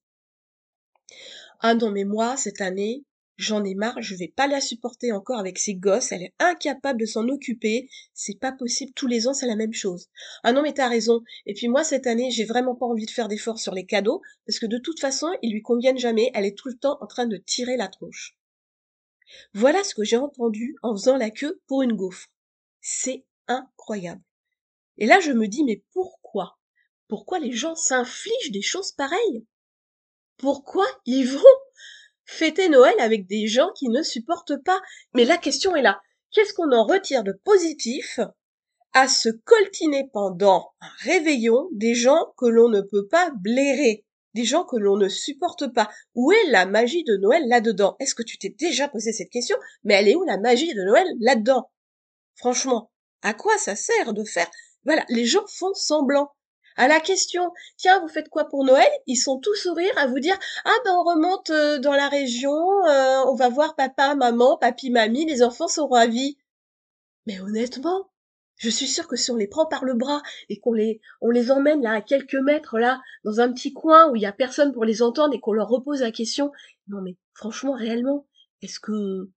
Ah 1.60 1.74
non, 1.74 1.90
mais 1.90 2.04
moi, 2.04 2.36
cette 2.36 2.60
année, 2.60 3.04
J'en 3.42 3.64
ai 3.64 3.74
marre, 3.74 4.00
je 4.00 4.14
vais 4.14 4.28
pas 4.28 4.46
la 4.46 4.60
supporter 4.60 5.10
encore 5.10 5.40
avec 5.40 5.58
ses 5.58 5.74
gosses, 5.74 6.12
elle 6.12 6.22
est 6.22 6.34
incapable 6.38 7.00
de 7.00 7.06
s'en 7.06 7.28
occuper, 7.28 7.88
c'est 8.14 8.38
pas 8.38 8.52
possible, 8.52 8.92
tous 8.94 9.08
les 9.08 9.26
ans 9.26 9.34
c'est 9.34 9.48
la 9.48 9.56
même 9.56 9.72
chose. 9.72 10.06
Ah 10.44 10.52
non 10.52 10.62
mais 10.62 10.72
t'as 10.72 10.88
raison, 10.88 11.24
et 11.44 11.52
puis 11.52 11.66
moi 11.66 11.82
cette 11.82 12.06
année 12.06 12.30
j'ai 12.30 12.44
vraiment 12.44 12.76
pas 12.76 12.86
envie 12.86 13.04
de 13.04 13.10
faire 13.10 13.26
d'efforts 13.26 13.58
sur 13.58 13.74
les 13.74 13.84
cadeaux, 13.84 14.22
parce 14.46 14.60
que 14.60 14.66
de 14.66 14.78
toute 14.78 15.00
façon 15.00 15.26
ils 15.42 15.52
lui 15.52 15.60
conviennent 15.60 15.98
jamais, 15.98 16.30
elle 16.34 16.44
est 16.44 16.56
tout 16.56 16.68
le 16.68 16.78
temps 16.78 16.98
en 17.00 17.08
train 17.08 17.26
de 17.26 17.36
tirer 17.36 17.76
la 17.76 17.88
tronche. 17.88 18.38
Voilà 19.54 19.82
ce 19.82 19.96
que 19.96 20.04
j'ai 20.04 20.18
entendu 20.18 20.76
en 20.84 20.94
faisant 20.94 21.16
la 21.16 21.30
queue 21.30 21.60
pour 21.66 21.82
une 21.82 21.94
gaufre. 21.94 22.28
C'est 22.80 23.24
incroyable. 23.48 24.22
Et 24.98 25.06
là 25.06 25.18
je 25.18 25.32
me 25.32 25.48
dis 25.48 25.64
mais 25.64 25.82
pourquoi? 25.92 26.60
Pourquoi 27.08 27.40
les 27.40 27.50
gens 27.50 27.74
s'infligent 27.74 28.52
des 28.52 28.62
choses 28.62 28.92
pareilles? 28.92 29.44
Pourquoi 30.36 30.86
ils 31.06 31.26
vont 31.26 31.58
fêter 32.32 32.68
Noël 32.68 32.94
avec 32.98 33.26
des 33.26 33.46
gens 33.46 33.70
qui 33.76 33.88
ne 33.88 34.02
supportent 34.02 34.62
pas. 34.64 34.80
Mais 35.14 35.24
la 35.24 35.36
question 35.36 35.76
est 35.76 35.82
là. 35.82 36.00
Qu'est-ce 36.32 36.54
qu'on 36.54 36.72
en 36.72 36.86
retire 36.86 37.22
de 37.22 37.32
positif 37.44 38.18
à 38.94 39.08
se 39.08 39.28
coltiner 39.28 40.08
pendant 40.12 40.72
un 40.80 40.90
réveillon 41.00 41.68
des 41.72 41.94
gens 41.94 42.32
que 42.36 42.46
l'on 42.46 42.68
ne 42.68 42.80
peut 42.80 43.06
pas 43.06 43.30
blairer, 43.30 44.06
des 44.34 44.44
gens 44.44 44.64
que 44.64 44.76
l'on 44.76 44.96
ne 44.96 45.08
supporte 45.08 45.72
pas? 45.72 45.90
Où 46.14 46.32
est 46.32 46.50
la 46.50 46.66
magie 46.66 47.04
de 47.04 47.16
Noël 47.16 47.42
là-dedans? 47.48 47.96
Est-ce 48.00 48.14
que 48.14 48.22
tu 48.22 48.38
t'es 48.38 48.54
déjà 48.58 48.88
posé 48.88 49.12
cette 49.12 49.30
question? 49.30 49.56
Mais 49.84 49.94
elle 49.94 50.08
est 50.08 50.14
où 50.14 50.24
la 50.24 50.38
magie 50.38 50.74
de 50.74 50.82
Noël 50.82 51.06
là-dedans? 51.20 51.70
Franchement, 52.34 52.90
à 53.22 53.34
quoi 53.34 53.56
ça 53.58 53.76
sert 53.76 54.14
de 54.14 54.24
faire? 54.24 54.50
Voilà, 54.84 55.04
les 55.10 55.26
gens 55.26 55.46
font 55.46 55.74
semblant. 55.74 56.32
À 56.76 56.88
la 56.88 57.00
question, 57.00 57.52
tiens, 57.76 58.00
vous 58.00 58.08
faites 58.08 58.28
quoi 58.28 58.48
pour 58.48 58.64
Noël? 58.64 58.88
Ils 59.06 59.16
sont 59.16 59.38
tous 59.38 59.54
sourires 59.54 59.96
à 59.96 60.06
vous 60.06 60.20
dire, 60.20 60.38
ah 60.64 60.74
ben 60.84 60.92
on 60.92 61.04
remonte 61.04 61.50
euh, 61.50 61.78
dans 61.78 61.92
la 61.92 62.08
région, 62.08 62.52
euh, 62.86 63.24
on 63.26 63.34
va 63.34 63.48
voir 63.48 63.74
papa, 63.76 64.14
maman, 64.14 64.56
papy, 64.56 64.90
mamie, 64.90 65.26
les 65.26 65.42
enfants 65.42 65.68
sont 65.68 65.88
ravis. 65.88 66.38
Mais 67.26 67.40
honnêtement, 67.40 68.10
je 68.56 68.70
suis 68.70 68.86
sûre 68.86 69.08
que 69.08 69.16
si 69.16 69.30
on 69.30 69.36
les 69.36 69.48
prend 69.48 69.66
par 69.66 69.84
le 69.84 69.94
bras 69.94 70.22
et 70.48 70.60
qu'on 70.60 70.72
les, 70.72 71.00
on 71.20 71.30
les 71.30 71.50
emmène 71.50 71.82
là 71.82 71.92
à 71.92 72.00
quelques 72.00 72.34
mètres 72.34 72.78
là, 72.78 73.00
dans 73.24 73.40
un 73.40 73.52
petit 73.52 73.72
coin 73.72 74.10
où 74.10 74.16
il 74.16 74.22
y 74.22 74.26
a 74.26 74.32
personne 74.32 74.72
pour 74.72 74.84
les 74.84 75.02
entendre 75.02 75.34
et 75.34 75.40
qu'on 75.40 75.52
leur 75.52 75.68
repose 75.68 76.00
la 76.00 76.12
question, 76.12 76.52
non 76.88 77.00
mais 77.02 77.16
franchement, 77.34 77.72
réellement, 77.72 78.26
est-ce 78.62 78.80
que 78.80 79.28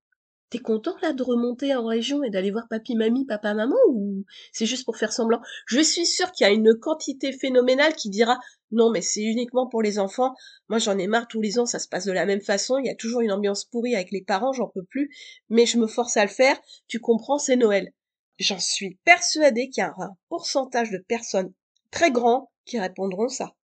Content 0.59 0.95
là 1.01 1.13
de 1.13 1.23
remonter 1.23 1.75
en 1.75 1.85
région 1.85 2.23
et 2.23 2.29
d'aller 2.29 2.51
voir 2.51 2.67
papy, 2.67 2.95
mamie, 2.95 3.25
papa, 3.25 3.53
maman 3.53 3.75
ou 3.89 4.25
c'est 4.51 4.65
juste 4.65 4.85
pour 4.85 4.97
faire 4.97 5.13
semblant? 5.13 5.41
Je 5.67 5.79
suis 5.79 6.05
sûre 6.05 6.31
qu'il 6.31 6.45
y 6.45 6.49
a 6.49 6.53
une 6.53 6.73
quantité 6.75 7.31
phénoménale 7.31 7.93
qui 7.95 8.09
dira 8.09 8.39
non 8.71 8.89
mais 8.91 9.01
c'est 9.01 9.21
uniquement 9.21 9.67
pour 9.67 9.81
les 9.81 9.99
enfants. 9.99 10.33
Moi 10.69 10.79
j'en 10.79 10.97
ai 10.97 11.07
marre 11.07 11.27
tous 11.27 11.41
les 11.41 11.59
ans, 11.59 11.65
ça 11.65 11.79
se 11.79 11.87
passe 11.87 12.05
de 12.05 12.11
la 12.11 12.25
même 12.25 12.41
façon, 12.41 12.77
il 12.77 12.85
y 12.85 12.89
a 12.89 12.95
toujours 12.95 13.21
une 13.21 13.31
ambiance 13.31 13.65
pourrie 13.65 13.95
avec 13.95 14.11
les 14.11 14.23
parents, 14.23 14.53
j'en 14.53 14.67
peux 14.67 14.83
plus, 14.83 15.09
mais 15.49 15.65
je 15.65 15.77
me 15.77 15.87
force 15.87 16.17
à 16.17 16.23
le 16.23 16.31
faire, 16.31 16.59
tu 16.87 16.99
comprends, 16.99 17.37
c'est 17.37 17.55
Noël. 17.55 17.91
J'en 18.37 18.59
suis 18.59 18.99
persuadée 19.05 19.69
qu'il 19.69 19.81
y 19.81 19.85
a 19.85 19.93
un 19.97 20.17
pourcentage 20.29 20.91
de 20.91 20.97
personnes 20.97 21.53
très 21.91 22.11
grand 22.11 22.51
qui 22.65 22.79
répondront 22.79 23.29
ça. 23.29 23.55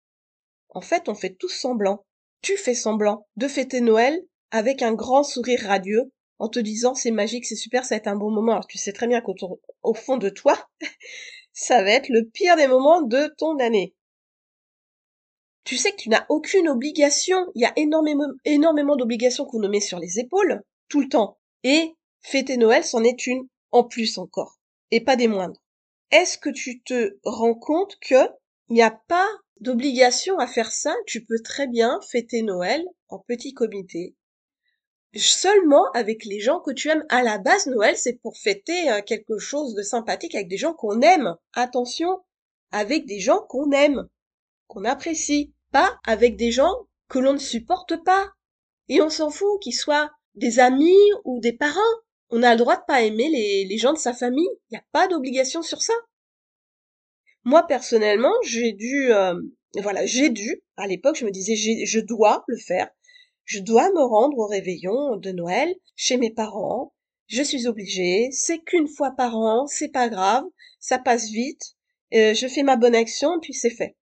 En 0.69 0.81
fait, 0.81 1.09
on 1.09 1.15
fait 1.15 1.35
tous 1.35 1.49
semblant. 1.49 2.05
Tu 2.41 2.55
fais 2.55 2.75
semblant 2.75 3.27
de 3.35 3.47
fêter 3.47 3.81
Noël 3.81 4.17
avec 4.51 4.81
un 4.81 4.93
grand 4.93 5.23
sourire 5.23 5.63
radieux 5.65 6.11
en 6.41 6.49
te 6.49 6.57
disant 6.57 6.95
c'est 6.95 7.11
magique, 7.11 7.45
c'est 7.45 7.55
super, 7.55 7.85
ça 7.85 7.93
va 7.93 7.97
être 7.97 8.07
un 8.07 8.15
bon 8.15 8.31
moment. 8.31 8.53
Alors 8.53 8.65
tu 8.65 8.79
sais 8.79 8.93
très 8.93 9.05
bien 9.05 9.21
qu'au 9.21 9.93
fond 9.93 10.17
de 10.17 10.29
toi, 10.29 10.57
ça 11.53 11.83
va 11.83 11.91
être 11.91 12.09
le 12.09 12.25
pire 12.25 12.55
des 12.55 12.67
moments 12.67 13.03
de 13.03 13.31
ton 13.37 13.59
année. 13.59 13.93
Tu 15.65 15.77
sais 15.77 15.91
que 15.91 15.97
tu 15.97 16.09
n'as 16.09 16.25
aucune 16.29 16.67
obligation, 16.67 17.51
il 17.53 17.61
y 17.61 17.65
a 17.65 17.73
énormément, 17.75 18.95
d'obligations 18.95 19.45
qu'on 19.45 19.59
nous 19.59 19.69
met 19.69 19.79
sur 19.79 19.99
les 19.99 20.17
épaules, 20.17 20.63
tout 20.89 21.01
le 21.01 21.09
temps. 21.09 21.37
Et 21.63 21.93
fêter 22.21 22.57
Noël, 22.57 22.83
c'en 22.83 23.03
est 23.03 23.27
une 23.27 23.47
en 23.71 23.83
plus 23.83 24.17
encore. 24.17 24.57
Et 24.89 24.99
pas 24.99 25.15
des 25.15 25.27
moindres. 25.27 25.61
Est-ce 26.09 26.39
que 26.39 26.49
tu 26.49 26.81
te 26.81 27.19
rends 27.23 27.53
compte 27.53 27.99
que 28.01 28.27
il 28.69 28.73
n'y 28.73 28.81
a 28.81 28.99
pas 29.07 29.29
d'obligation 29.59 30.39
à 30.39 30.47
faire 30.47 30.71
ça, 30.71 30.95
tu 31.05 31.23
peux 31.23 31.39
très 31.43 31.67
bien 31.67 31.99
fêter 32.09 32.41
Noël 32.41 32.83
en 33.09 33.19
petit 33.19 33.53
comité, 33.53 34.15
seulement 35.19 35.91
avec 35.91 36.25
les 36.25 36.39
gens 36.39 36.59
que 36.59 36.71
tu 36.71 36.89
aimes. 36.89 37.05
À 37.09 37.23
la 37.23 37.37
base, 37.37 37.67
Noël, 37.67 37.97
c'est 37.97 38.13
pour 38.21 38.37
fêter 38.37 38.91
euh, 38.91 39.01
quelque 39.01 39.37
chose 39.37 39.73
de 39.73 39.83
sympathique 39.83 40.35
avec 40.35 40.47
des 40.47 40.57
gens 40.57 40.73
qu'on 40.73 41.01
aime. 41.01 41.35
Attention, 41.53 42.21
avec 42.71 43.05
des 43.05 43.19
gens 43.19 43.41
qu'on 43.49 43.71
aime, 43.71 44.07
qu'on 44.67 44.85
apprécie, 44.85 45.53
pas 45.71 45.99
avec 46.05 46.37
des 46.37 46.51
gens 46.51 46.73
que 47.09 47.19
l'on 47.19 47.33
ne 47.33 47.39
supporte 47.39 48.01
pas. 48.03 48.31
Et 48.87 49.01
on 49.01 49.09
s'en 49.09 49.29
fout 49.29 49.61
qu'ils 49.61 49.75
soient 49.75 50.11
des 50.35 50.59
amis 50.59 50.97
ou 51.25 51.39
des 51.41 51.53
parents. 51.53 51.79
On 52.29 52.43
a 52.43 52.51
le 52.51 52.57
droit 52.57 52.77
de 52.77 52.85
pas 52.87 53.01
aimer 53.01 53.29
les, 53.29 53.77
gens 53.77 53.93
de 53.93 53.97
sa 53.97 54.13
famille. 54.13 54.47
Il 54.69 54.73
n'y 54.73 54.77
a 54.77 54.85
pas 54.93 55.07
d'obligation 55.07 55.61
sur 55.61 55.81
ça. 55.81 55.93
Moi, 57.43 57.63
personnellement, 57.67 58.33
j'ai 58.43 58.71
dû, 58.71 59.11
euh, 59.11 59.33
voilà, 59.81 60.05
j'ai 60.05 60.29
dû, 60.29 60.61
à 60.77 60.87
l'époque, 60.87 61.17
je 61.17 61.25
me 61.25 61.31
disais, 61.31 61.55
je 61.55 61.99
dois 61.99 62.45
le 62.47 62.57
faire 62.57 62.89
je 63.51 63.59
dois 63.59 63.91
me 63.91 64.01
rendre 64.01 64.37
au 64.37 64.45
réveillon 64.45 65.17
de 65.17 65.31
Noël 65.31 65.75
chez 65.97 66.15
mes 66.15 66.29
parents. 66.29 66.93
Je 67.27 67.43
suis 67.43 67.67
obligée. 67.67 68.29
C'est 68.31 68.59
qu'une 68.59 68.87
fois 68.87 69.11
par 69.11 69.35
an. 69.35 69.67
C'est 69.67 69.91
pas 69.91 70.07
grave. 70.07 70.45
Ça 70.79 70.97
passe 70.97 71.29
vite. 71.29 71.73
Euh, 72.13 72.33
je 72.33 72.47
fais 72.47 72.63
ma 72.63 72.77
bonne 72.77 72.95
action, 72.95 73.41
puis 73.41 73.53
c'est 73.53 73.69
fait. 73.69 73.97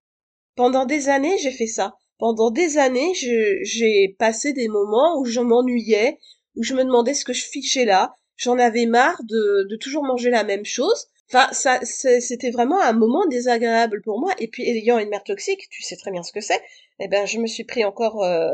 Pendant 0.56 0.86
des 0.86 1.10
années, 1.10 1.36
j'ai 1.40 1.50
fait 1.50 1.66
ça. 1.66 1.96
Pendant 2.20 2.52
des 2.52 2.78
années, 2.78 3.12
j'ai 3.16 4.16
passé 4.20 4.54
des 4.54 4.68
moments 4.68 5.20
où 5.20 5.26
je 5.26 5.40
m'ennuyais, 5.40 6.20
où 6.56 6.62
je 6.62 6.76
me 6.76 6.84
demandais 6.84 7.16
ce 7.16 7.26
que 7.26 7.34
je 7.34 7.46
fichais 7.46 7.86
là. 7.86 8.14
J'en 8.38 8.60
avais 8.60 8.86
marre 8.86 9.24
de, 9.24 9.68
de 9.68 9.76
toujours 9.78 10.04
manger 10.04 10.30
la 10.30 10.44
même 10.44 10.66
chose. 10.66 11.08
Enfin, 11.32 11.48
ça, 11.54 11.80
c'était 11.84 12.50
vraiment 12.50 12.82
un 12.82 12.94
moment 12.94 13.26
désagréable 13.28 14.02
pour 14.02 14.20
moi. 14.20 14.34
Et 14.40 14.48
puis, 14.48 14.64
ayant 14.68 14.98
une 14.98 15.10
mère 15.10 15.24
toxique, 15.24 15.68
tu 15.70 15.84
sais 15.84 15.96
très 15.96 16.12
bien 16.12 16.24
ce 16.24 16.32
que 16.32 16.42
c'est. 16.42 16.62
Eh 17.00 17.08
ben, 17.08 17.26
je 17.28 17.38
me 17.40 17.46
suis 17.48 17.64
pris 17.66 17.86
encore 17.86 18.24
euh, 18.24 18.50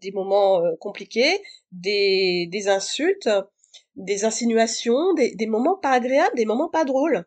des 0.00 0.10
moments 0.12 0.60
euh, 0.64 0.72
compliqués, 0.80 1.40
des, 1.72 2.48
des 2.50 2.68
insultes, 2.68 3.28
des 3.94 4.24
insinuations, 4.24 5.14
des, 5.14 5.34
des 5.36 5.46
moments 5.46 5.76
pas 5.76 5.92
agréables, 5.92 6.34
des 6.36 6.46
moments 6.46 6.68
pas 6.68 6.84
drôles. 6.84 7.24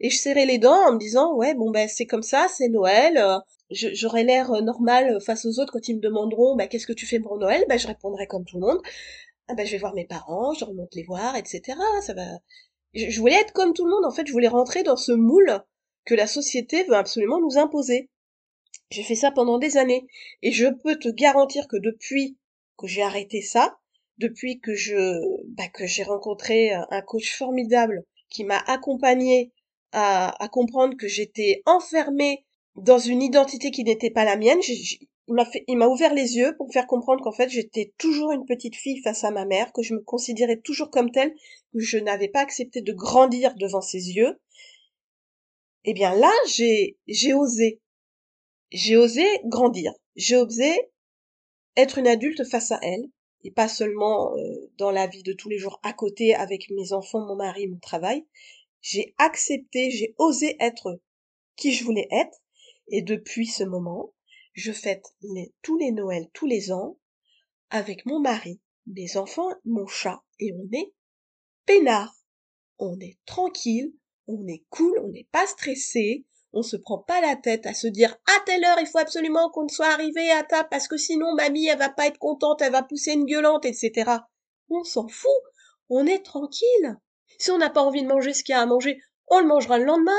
Et 0.00 0.10
je 0.10 0.18
serrais 0.18 0.46
les 0.46 0.58
dents 0.58 0.88
en 0.88 0.94
me 0.94 0.98
disant, 0.98 1.34
ouais, 1.34 1.54
bon 1.54 1.70
ben 1.70 1.88
c'est 1.88 2.06
comme 2.06 2.22
ça, 2.22 2.48
c'est 2.48 2.68
Noël. 2.68 3.16
Euh, 3.18 3.38
j'aurai 3.70 4.24
l'air 4.24 4.50
normal 4.62 5.18
face 5.24 5.46
aux 5.46 5.60
autres 5.60 5.72
quand 5.72 5.88
ils 5.88 5.96
me 5.96 6.00
demanderont, 6.00 6.56
bah, 6.56 6.66
qu'est-ce 6.66 6.86
que 6.86 6.92
tu 6.92 7.06
fais 7.06 7.20
pour 7.20 7.38
Noël? 7.38 7.64
Ben 7.68 7.78
je 7.78 7.86
répondrai 7.86 8.26
comme 8.26 8.44
tout 8.44 8.58
le 8.58 8.66
monde. 8.66 8.80
Ah 9.48 9.54
ben 9.54 9.66
je 9.66 9.72
vais 9.72 9.78
voir 9.78 9.94
mes 9.94 10.06
parents, 10.06 10.52
je 10.54 10.64
remonte 10.64 10.94
les 10.94 11.04
voir, 11.04 11.36
etc. 11.36 11.78
Ça 12.02 12.14
va, 12.14 12.22
je, 12.94 13.20
voulais 13.20 13.40
être 13.40 13.52
comme 13.52 13.74
tout 13.74 13.84
le 13.84 13.90
monde, 13.90 14.04
en 14.04 14.10
fait, 14.10 14.26
je 14.26 14.32
voulais 14.32 14.48
rentrer 14.48 14.82
dans 14.82 14.96
ce 14.96 15.12
moule 15.12 15.62
que 16.04 16.14
la 16.14 16.26
société 16.26 16.84
veut 16.84 16.96
absolument 16.96 17.40
nous 17.40 17.58
imposer. 17.58 18.10
J'ai 18.90 19.02
fait 19.02 19.14
ça 19.14 19.30
pendant 19.30 19.58
des 19.58 19.76
années, 19.76 20.06
et 20.42 20.52
je 20.52 20.66
peux 20.66 20.96
te 20.96 21.08
garantir 21.08 21.68
que 21.68 21.76
depuis 21.76 22.36
que 22.76 22.86
j'ai 22.86 23.02
arrêté 23.02 23.40
ça, 23.40 23.78
depuis 24.18 24.60
que 24.60 24.74
je, 24.74 25.20
bah, 25.48 25.68
que 25.68 25.86
j'ai 25.86 26.02
rencontré 26.02 26.72
un 26.72 27.02
coach 27.02 27.36
formidable 27.36 28.04
qui 28.28 28.44
m'a 28.44 28.58
accompagné 28.58 29.52
à, 29.92 30.42
à 30.42 30.48
comprendre 30.48 30.96
que 30.96 31.08
j'étais 31.08 31.62
enfermée 31.66 32.44
dans 32.76 32.98
une 32.98 33.22
identité 33.22 33.70
qui 33.70 33.84
n'était 33.84 34.10
pas 34.10 34.24
la 34.24 34.36
mienne, 34.36 34.60
m'a 35.34 35.48
il 35.66 35.76
m'a 35.76 35.88
ouvert 35.88 36.14
les 36.14 36.36
yeux 36.36 36.56
pour 36.56 36.66
me 36.68 36.72
faire 36.72 36.86
comprendre 36.86 37.22
qu'en 37.22 37.32
fait 37.32 37.48
j'étais 37.48 37.92
toujours 37.98 38.32
une 38.32 38.46
petite 38.46 38.76
fille 38.76 39.00
face 39.02 39.24
à 39.24 39.30
ma 39.30 39.44
mère, 39.44 39.72
que 39.72 39.82
je 39.82 39.94
me 39.94 40.00
considérais 40.00 40.60
toujours 40.60 40.90
comme 40.90 41.10
telle, 41.10 41.32
que 41.72 41.80
je 41.80 41.98
n'avais 41.98 42.28
pas 42.28 42.40
accepté 42.40 42.82
de 42.82 42.92
grandir 42.92 43.54
devant 43.54 43.80
ses 43.80 44.12
yeux. 44.12 44.38
Eh 45.84 45.94
bien 45.94 46.14
là, 46.14 46.32
j'ai, 46.48 46.98
j'ai 47.08 47.34
osé. 47.34 47.80
J'ai 48.70 48.96
osé 48.96 49.26
grandir. 49.44 49.92
J'ai 50.16 50.36
osé 50.36 50.72
être 51.76 51.98
une 51.98 52.06
adulte 52.06 52.44
face 52.44 52.70
à 52.70 52.78
elle, 52.82 53.08
et 53.44 53.50
pas 53.50 53.68
seulement 53.68 54.36
euh, 54.36 54.70
dans 54.78 54.90
la 54.90 55.06
vie 55.06 55.22
de 55.22 55.32
tous 55.32 55.48
les 55.48 55.58
jours 55.58 55.80
à 55.82 55.92
côté 55.92 56.34
avec 56.34 56.70
mes 56.70 56.92
enfants, 56.92 57.26
mon 57.26 57.36
mari, 57.36 57.66
mon 57.66 57.78
travail. 57.78 58.24
J'ai 58.80 59.14
accepté, 59.18 59.90
j'ai 59.90 60.14
osé 60.18 60.56
être 60.60 61.00
qui 61.56 61.72
je 61.72 61.84
voulais 61.84 62.08
être, 62.10 62.42
et 62.88 63.02
depuis 63.02 63.46
ce 63.46 63.64
moment, 63.64 64.11
je 64.52 64.72
fête 64.72 65.04
tous 65.62 65.76
les 65.78 65.92
Noëls 65.92 66.28
tous 66.32 66.46
les 66.46 66.72
ans 66.72 66.98
avec 67.70 68.04
mon 68.04 68.20
mari, 68.20 68.60
mes 68.86 69.16
enfants, 69.16 69.50
mon 69.64 69.86
chat, 69.86 70.22
et 70.38 70.52
on 70.52 70.68
est 70.76 70.92
peinard. 71.64 72.14
On 72.78 72.98
est 73.00 73.18
tranquille, 73.24 73.94
on 74.26 74.46
est 74.46 74.64
cool, 74.68 74.98
on 75.02 75.08
n'est 75.08 75.28
pas 75.32 75.46
stressé, 75.46 76.26
on 76.52 76.62
se 76.62 76.76
prend 76.76 76.98
pas 76.98 77.20
la 77.20 77.36
tête 77.36 77.64
à 77.66 77.74
se 77.74 77.86
dire 77.86 78.14
à 78.26 78.40
telle 78.44 78.64
heure 78.64 78.78
il 78.78 78.86
faut 78.86 78.98
absolument 78.98 79.50
qu'on 79.50 79.68
soit 79.68 79.86
arrivé 79.86 80.30
à 80.30 80.42
table 80.42 80.68
parce 80.70 80.86
que 80.86 80.98
sinon 80.98 81.34
mamie 81.34 81.66
elle 81.66 81.78
va 81.78 81.88
pas 81.88 82.06
être 82.06 82.18
contente, 82.18 82.60
elle 82.60 82.72
va 82.72 82.82
pousser 82.82 83.12
une 83.12 83.24
gueulante, 83.24 83.64
etc. 83.64 84.10
On 84.68 84.84
s'en 84.84 85.08
fout, 85.08 85.30
on 85.88 86.06
est 86.06 86.24
tranquille. 86.24 86.98
Si 87.38 87.50
on 87.50 87.58
n'a 87.58 87.70
pas 87.70 87.82
envie 87.82 88.02
de 88.02 88.08
manger 88.08 88.34
ce 88.34 88.44
qu'il 88.44 88.52
y 88.52 88.56
a 88.56 88.60
à 88.60 88.66
manger, 88.66 89.00
on 89.28 89.40
le 89.40 89.46
mangera 89.46 89.78
le 89.78 89.84
lendemain. 89.84 90.12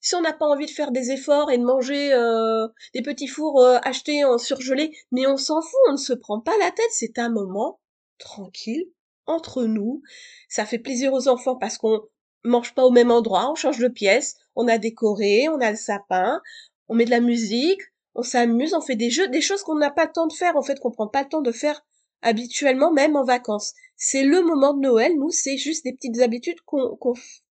Si 0.00 0.14
on 0.14 0.20
n'a 0.20 0.32
pas 0.32 0.46
envie 0.46 0.66
de 0.66 0.70
faire 0.70 0.92
des 0.92 1.10
efforts 1.10 1.50
et 1.50 1.58
de 1.58 1.64
manger 1.64 2.12
euh, 2.12 2.68
des 2.94 3.02
petits 3.02 3.26
fours 3.26 3.60
euh, 3.60 3.78
achetés 3.82 4.24
en 4.24 4.38
surgelé, 4.38 4.96
mais 5.12 5.26
on 5.26 5.36
s'en 5.36 5.60
fout, 5.60 5.80
on 5.88 5.92
ne 5.92 5.96
se 5.96 6.12
prend 6.12 6.40
pas 6.40 6.56
la 6.58 6.70
tête, 6.70 6.90
c'est 6.92 7.18
un 7.18 7.30
moment 7.30 7.80
tranquille 8.18 8.86
entre 9.26 9.64
nous. 9.64 10.02
Ça 10.48 10.66
fait 10.66 10.78
plaisir 10.78 11.12
aux 11.12 11.28
enfants 11.28 11.56
parce 11.56 11.78
qu'on 11.78 12.00
mange 12.44 12.74
pas 12.74 12.84
au 12.84 12.90
même 12.90 13.10
endroit, 13.10 13.50
on 13.50 13.54
change 13.54 13.78
de 13.78 13.88
pièce, 13.88 14.36
on 14.56 14.68
a 14.68 14.78
décoré, 14.78 15.48
on 15.48 15.60
a 15.60 15.70
le 15.70 15.76
sapin, 15.76 16.40
on 16.88 16.94
met 16.94 17.04
de 17.04 17.10
la 17.10 17.20
musique, 17.20 17.82
on 18.14 18.22
s'amuse, 18.22 18.74
on 18.74 18.80
fait 18.80 18.96
des 18.96 19.10
jeux, 19.10 19.28
des 19.28 19.40
choses 19.40 19.62
qu'on 19.62 19.76
n'a 19.76 19.90
pas 19.90 20.06
le 20.06 20.12
temps 20.12 20.26
de 20.26 20.32
faire, 20.32 20.56
en 20.56 20.62
fait, 20.62 20.80
qu'on 20.80 20.90
prend 20.90 21.08
pas 21.08 21.22
le 21.22 21.28
temps 21.28 21.42
de 21.42 21.52
faire 21.52 21.84
habituellement, 22.22 22.92
même 22.92 23.16
en 23.16 23.24
vacances. 23.24 23.74
C'est 23.96 24.24
le 24.24 24.42
moment 24.42 24.74
de 24.74 24.80
Noël, 24.80 25.16
nous, 25.16 25.30
c'est 25.30 25.56
juste 25.56 25.84
des 25.84 25.92
petites 25.92 26.20
habitudes 26.20 26.60
qu'on 26.62 26.98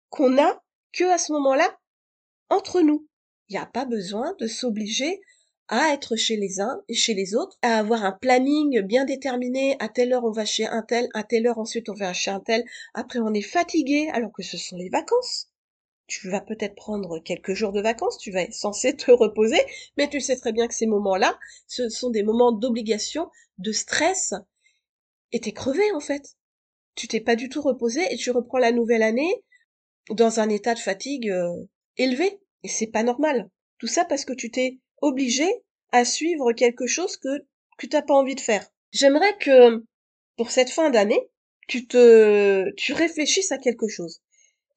qu'on 0.09 0.37
a 0.37 0.63
que 0.93 1.03
à 1.05 1.17
ce 1.17 1.31
moment-là 1.33 1.77
entre 2.49 2.81
nous. 2.81 3.07
Il 3.49 3.53
n'y 3.53 3.59
a 3.59 3.65
pas 3.65 3.85
besoin 3.85 4.35
de 4.39 4.47
s'obliger 4.47 5.21
à 5.69 5.93
être 5.93 6.15
chez 6.15 6.37
les 6.37 6.61
uns 6.61 6.81
et 6.87 6.93
chez 6.93 7.13
les 7.13 7.35
autres, 7.35 7.57
à 7.61 7.79
avoir 7.79 8.05
un 8.05 8.13
planning 8.13 8.81
bien 8.81 9.05
déterminé, 9.05 9.75
à 9.79 9.89
telle 9.89 10.13
heure 10.13 10.23
on 10.23 10.31
va 10.31 10.45
chez 10.45 10.65
un 10.65 10.81
tel, 10.81 11.09
à 11.13 11.23
telle 11.23 11.47
heure 11.47 11.59
ensuite 11.59 11.89
on 11.89 11.93
va 11.93 12.13
chez 12.13 12.31
un 12.31 12.39
tel, 12.39 12.63
après 12.93 13.19
on 13.19 13.33
est 13.33 13.41
fatigué 13.41 14.09
alors 14.13 14.31
que 14.31 14.43
ce 14.43 14.57
sont 14.57 14.77
les 14.77 14.89
vacances. 14.89 15.49
Tu 16.07 16.29
vas 16.29 16.39
peut-être 16.39 16.75
prendre 16.75 17.19
quelques 17.19 17.53
jours 17.53 17.73
de 17.73 17.81
vacances, 17.81 18.17
tu 18.17 18.31
vas 18.31 18.43
être 18.43 18.53
censé 18.53 18.95
te 18.95 19.11
reposer, 19.11 19.59
mais 19.97 20.09
tu 20.09 20.21
sais 20.21 20.37
très 20.37 20.53
bien 20.53 20.69
que 20.69 20.73
ces 20.73 20.87
moments-là, 20.87 21.37
ce 21.67 21.89
sont 21.89 22.11
des 22.11 22.23
moments 22.23 22.53
d'obligation, 22.53 23.29
de 23.57 23.73
stress, 23.73 24.33
et 25.33 25.41
t'es 25.41 25.51
crevé 25.51 25.91
en 25.91 25.99
fait. 25.99 26.37
Tu 26.95 27.07
t'es 27.09 27.19
pas 27.19 27.35
du 27.35 27.49
tout 27.49 27.61
reposé 27.61 28.01
et 28.11 28.15
tu 28.15 28.31
reprends 28.31 28.57
la 28.57 28.71
nouvelle 28.71 29.03
année 29.03 29.43
dans 30.09 30.39
un 30.39 30.49
état 30.49 30.73
de 30.73 30.79
fatigue 30.79 31.29
euh, 31.29 31.65
élevé. 31.97 32.39
Et 32.63 32.67
c'est 32.67 32.87
pas 32.87 33.03
normal. 33.03 33.49
Tout 33.77 33.87
ça 33.87 34.05
parce 34.05 34.25
que 34.25 34.33
tu 34.33 34.49
t'es 34.49 34.79
obligé 35.01 35.47
à 35.91 36.05
suivre 36.05 36.51
quelque 36.53 36.87
chose 36.87 37.17
que, 37.17 37.45
que 37.77 37.87
t'as 37.87 38.01
pas 38.01 38.15
envie 38.15 38.35
de 38.35 38.41
faire. 38.41 38.67
J'aimerais 38.91 39.37
que, 39.37 39.85
pour 40.35 40.51
cette 40.51 40.69
fin 40.69 40.89
d'année, 40.89 41.29
tu 41.67 41.87
te, 41.87 42.69
tu 42.75 42.93
réfléchisses 42.93 43.51
à 43.51 43.57
quelque 43.57 43.87
chose. 43.87 44.21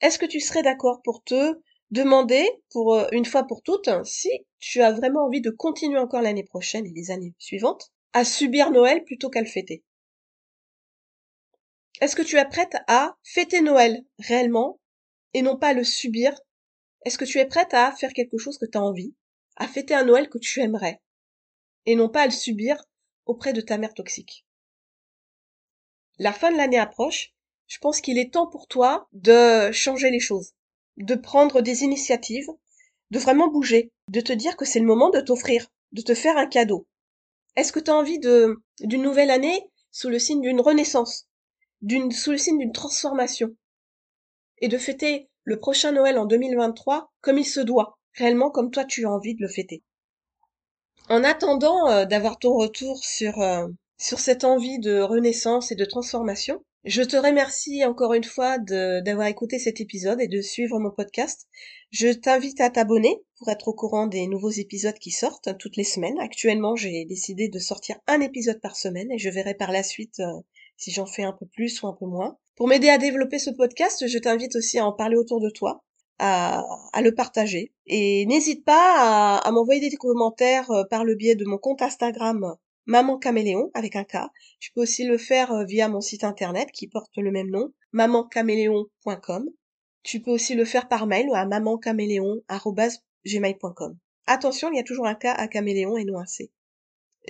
Est-ce 0.00 0.18
que 0.18 0.26
tu 0.26 0.40
serais 0.40 0.62
d'accord 0.62 1.00
pour 1.02 1.22
te 1.22 1.54
demander, 1.90 2.48
pour 2.70 2.94
euh, 2.94 3.06
une 3.12 3.24
fois 3.24 3.44
pour 3.44 3.62
toutes, 3.62 3.88
si 4.04 4.30
tu 4.58 4.82
as 4.82 4.92
vraiment 4.92 5.26
envie 5.26 5.40
de 5.40 5.50
continuer 5.50 5.98
encore 5.98 6.22
l'année 6.22 6.44
prochaine 6.44 6.86
et 6.86 6.92
les 6.92 7.10
années 7.10 7.34
suivantes, 7.38 7.90
à 8.12 8.24
subir 8.24 8.70
Noël 8.70 9.04
plutôt 9.04 9.30
qu'à 9.30 9.40
le 9.40 9.46
fêter? 9.46 9.84
Est-ce 12.00 12.16
que 12.16 12.22
tu 12.22 12.36
es 12.36 12.44
prête 12.46 12.76
à 12.86 13.16
fêter 13.22 13.60
Noël 13.60 14.02
réellement? 14.18 14.80
Et 15.34 15.42
non 15.42 15.56
pas 15.56 15.72
le 15.72 15.84
subir 15.84 16.38
Est-ce 17.04 17.18
que 17.18 17.24
tu 17.24 17.38
es 17.38 17.46
prête 17.46 17.72
à 17.74 17.92
faire 17.92 18.12
quelque 18.12 18.38
chose 18.38 18.58
que 18.58 18.66
tu 18.66 18.76
as 18.76 18.82
envie, 18.82 19.14
à 19.56 19.66
fêter 19.68 19.94
un 19.94 20.04
Noël 20.04 20.28
que 20.28 20.38
tu 20.38 20.60
aimerais, 20.60 21.00
et 21.86 21.94
non 21.94 22.08
pas 22.08 22.22
à 22.22 22.26
le 22.26 22.32
subir 22.32 22.76
auprès 23.26 23.52
de 23.52 23.60
ta 23.60 23.78
mère 23.78 23.94
toxique? 23.94 24.44
La 26.18 26.32
fin 26.32 26.52
de 26.52 26.56
l'année 26.56 26.78
approche, 26.78 27.32
je 27.66 27.78
pense 27.78 28.00
qu'il 28.00 28.18
est 28.18 28.32
temps 28.32 28.46
pour 28.46 28.66
toi 28.66 29.08
de 29.12 29.72
changer 29.72 30.10
les 30.10 30.20
choses, 30.20 30.52
de 30.98 31.14
prendre 31.14 31.62
des 31.62 31.82
initiatives, 31.84 32.48
de 33.10 33.18
vraiment 33.18 33.48
bouger, 33.48 33.92
de 34.08 34.20
te 34.20 34.32
dire 34.32 34.56
que 34.56 34.64
c'est 34.64 34.80
le 34.80 34.86
moment 34.86 35.10
de 35.10 35.20
t'offrir, 35.20 35.72
de 35.92 36.02
te 36.02 36.14
faire 36.14 36.36
un 36.36 36.46
cadeau. 36.46 36.86
Est-ce 37.56 37.72
que 37.72 37.80
tu 37.80 37.90
as 37.90 37.94
envie 37.94 38.18
d'une 38.18 39.02
nouvelle 39.02 39.30
année 39.30 39.70
sous 39.90 40.08
le 40.08 40.18
signe 40.18 40.40
d'une 40.40 40.60
renaissance, 40.60 41.28
sous 42.12 42.30
le 42.32 42.38
signe 42.38 42.58
d'une 42.58 42.72
transformation? 42.72 43.56
Et 44.60 44.68
de 44.68 44.78
fêter 44.78 45.28
le 45.44 45.58
prochain 45.58 45.92
Noël 45.92 46.18
en 46.18 46.26
2023 46.26 47.10
comme 47.20 47.38
il 47.38 47.44
se 47.44 47.60
doit, 47.60 47.98
réellement 48.14 48.50
comme 48.50 48.70
toi 48.70 48.84
tu 48.84 49.06
as 49.06 49.10
envie 49.10 49.34
de 49.34 49.42
le 49.42 49.48
fêter. 49.48 49.82
En 51.08 51.24
attendant 51.24 51.88
euh, 51.90 52.04
d'avoir 52.04 52.38
ton 52.38 52.54
retour 52.54 53.02
sur, 53.04 53.40
euh, 53.40 53.66
sur 53.98 54.20
cette 54.20 54.44
envie 54.44 54.78
de 54.78 55.00
renaissance 55.00 55.72
et 55.72 55.76
de 55.76 55.84
transformation, 55.84 56.62
je 56.84 57.02
te 57.02 57.16
remercie 57.16 57.84
encore 57.84 58.14
une 58.14 58.24
fois 58.24 58.56
d'avoir 58.58 59.26
écouté 59.26 59.58
cet 59.58 59.82
épisode 59.82 60.18
et 60.20 60.28
de 60.28 60.40
suivre 60.40 60.78
mon 60.78 60.90
podcast. 60.90 61.46
Je 61.90 62.08
t'invite 62.08 62.58
à 62.60 62.70
t'abonner 62.70 63.20
pour 63.38 63.50
être 63.50 63.68
au 63.68 63.74
courant 63.74 64.06
des 64.06 64.26
nouveaux 64.26 64.50
épisodes 64.50 64.98
qui 64.98 65.10
sortent 65.10 65.58
toutes 65.58 65.76
les 65.76 65.84
semaines. 65.84 66.18
Actuellement, 66.20 66.76
j'ai 66.76 67.04
décidé 67.04 67.48
de 67.48 67.58
sortir 67.58 67.98
un 68.06 68.22
épisode 68.22 68.62
par 68.62 68.76
semaine 68.76 69.12
et 69.12 69.18
je 69.18 69.28
verrai 69.28 69.52
par 69.52 69.72
la 69.72 69.82
suite 69.82 70.20
euh, 70.20 70.40
si 70.80 70.90
j'en 70.90 71.06
fais 71.06 71.22
un 71.22 71.32
peu 71.32 71.46
plus 71.46 71.80
ou 71.82 71.86
un 71.86 71.92
peu 71.92 72.06
moins. 72.06 72.36
Pour 72.56 72.66
m'aider 72.66 72.88
à 72.88 72.98
développer 72.98 73.38
ce 73.38 73.50
podcast, 73.50 74.08
je 74.08 74.18
t'invite 74.18 74.56
aussi 74.56 74.78
à 74.78 74.86
en 74.86 74.92
parler 74.92 75.16
autour 75.16 75.40
de 75.40 75.50
toi, 75.50 75.84
à, 76.18 76.64
le 77.00 77.14
partager. 77.14 77.72
Et 77.86 78.26
n'hésite 78.26 78.64
pas 78.64 79.38
à, 79.38 79.50
m'envoyer 79.52 79.88
des 79.88 79.96
commentaires 79.96 80.68
euh, 80.70 80.84
par 80.84 81.04
le 81.04 81.14
biais 81.14 81.36
de 81.36 81.44
mon 81.44 81.58
compte 81.58 81.82
Instagram 81.82 82.56
Maman 82.86 83.18
Caméléon 83.18 83.70
avec 83.74 83.94
un 83.94 84.04
K. 84.04 84.16
Tu 84.58 84.72
peux 84.72 84.80
aussi 84.80 85.04
le 85.04 85.18
faire 85.18 85.52
euh, 85.52 85.64
via 85.64 85.88
mon 85.88 86.00
site 86.00 86.24
internet 86.24 86.70
qui 86.72 86.88
porte 86.88 87.14
le 87.16 87.30
même 87.30 87.50
nom, 87.50 87.72
mamancaméléon.com. 87.92 89.50
Tu 90.02 90.20
peux 90.20 90.30
aussi 90.30 90.54
le 90.54 90.64
faire 90.64 90.88
par 90.88 91.06
mail 91.06 91.28
à 91.34 91.44
mamancaméléon.gmail.com. 91.44 93.98
Attention, 94.26 94.70
il 94.72 94.76
y 94.76 94.80
a 94.80 94.84
toujours 94.84 95.06
un 95.06 95.14
K 95.14 95.26
à 95.26 95.46
caméléon 95.46 95.98
et 95.98 96.04
non 96.04 96.18
un 96.18 96.26
C. 96.26 96.50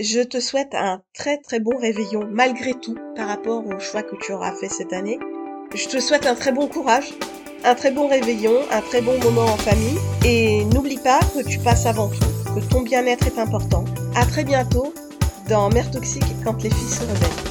Je 0.02 0.22
te 0.22 0.40
souhaite 0.40 0.74
un 0.74 1.02
très 1.12 1.36
très 1.36 1.60
bon 1.60 1.76
réveillon 1.76 2.26
malgré 2.30 2.72
tout 2.72 2.96
par 3.16 3.28
rapport 3.28 3.62
au 3.66 3.78
choix 3.78 4.02
que 4.02 4.16
tu 4.16 4.32
auras 4.32 4.54
fait 4.54 4.70
cette 4.70 4.94
année. 4.94 5.18
Je 5.74 5.86
te 5.88 6.00
souhaite 6.00 6.24
un 6.24 6.34
très 6.34 6.52
bon 6.52 6.68
courage, 6.68 7.12
un 7.64 7.74
très 7.74 7.90
bon 7.90 8.08
réveillon, 8.08 8.54
un 8.72 8.80
très 8.80 9.02
bon 9.02 9.18
moment 9.18 9.44
en 9.44 9.58
famille 9.58 9.98
et 10.24 10.64
n'oublie 10.64 10.96
pas 10.96 11.20
que 11.34 11.46
tu 11.46 11.58
passes 11.58 11.84
avant 11.84 12.08
tout, 12.08 12.54
que 12.54 12.60
ton 12.60 12.80
bien-être 12.80 13.26
est 13.26 13.38
important. 13.38 13.84
À 14.16 14.24
très 14.24 14.42
bientôt 14.42 14.94
dans 15.50 15.68
Mère 15.68 15.90
Toxique 15.90 16.24
quand 16.44 16.62
les 16.62 16.70
filles 16.70 16.94
se 16.94 17.02
rebellent. 17.02 17.49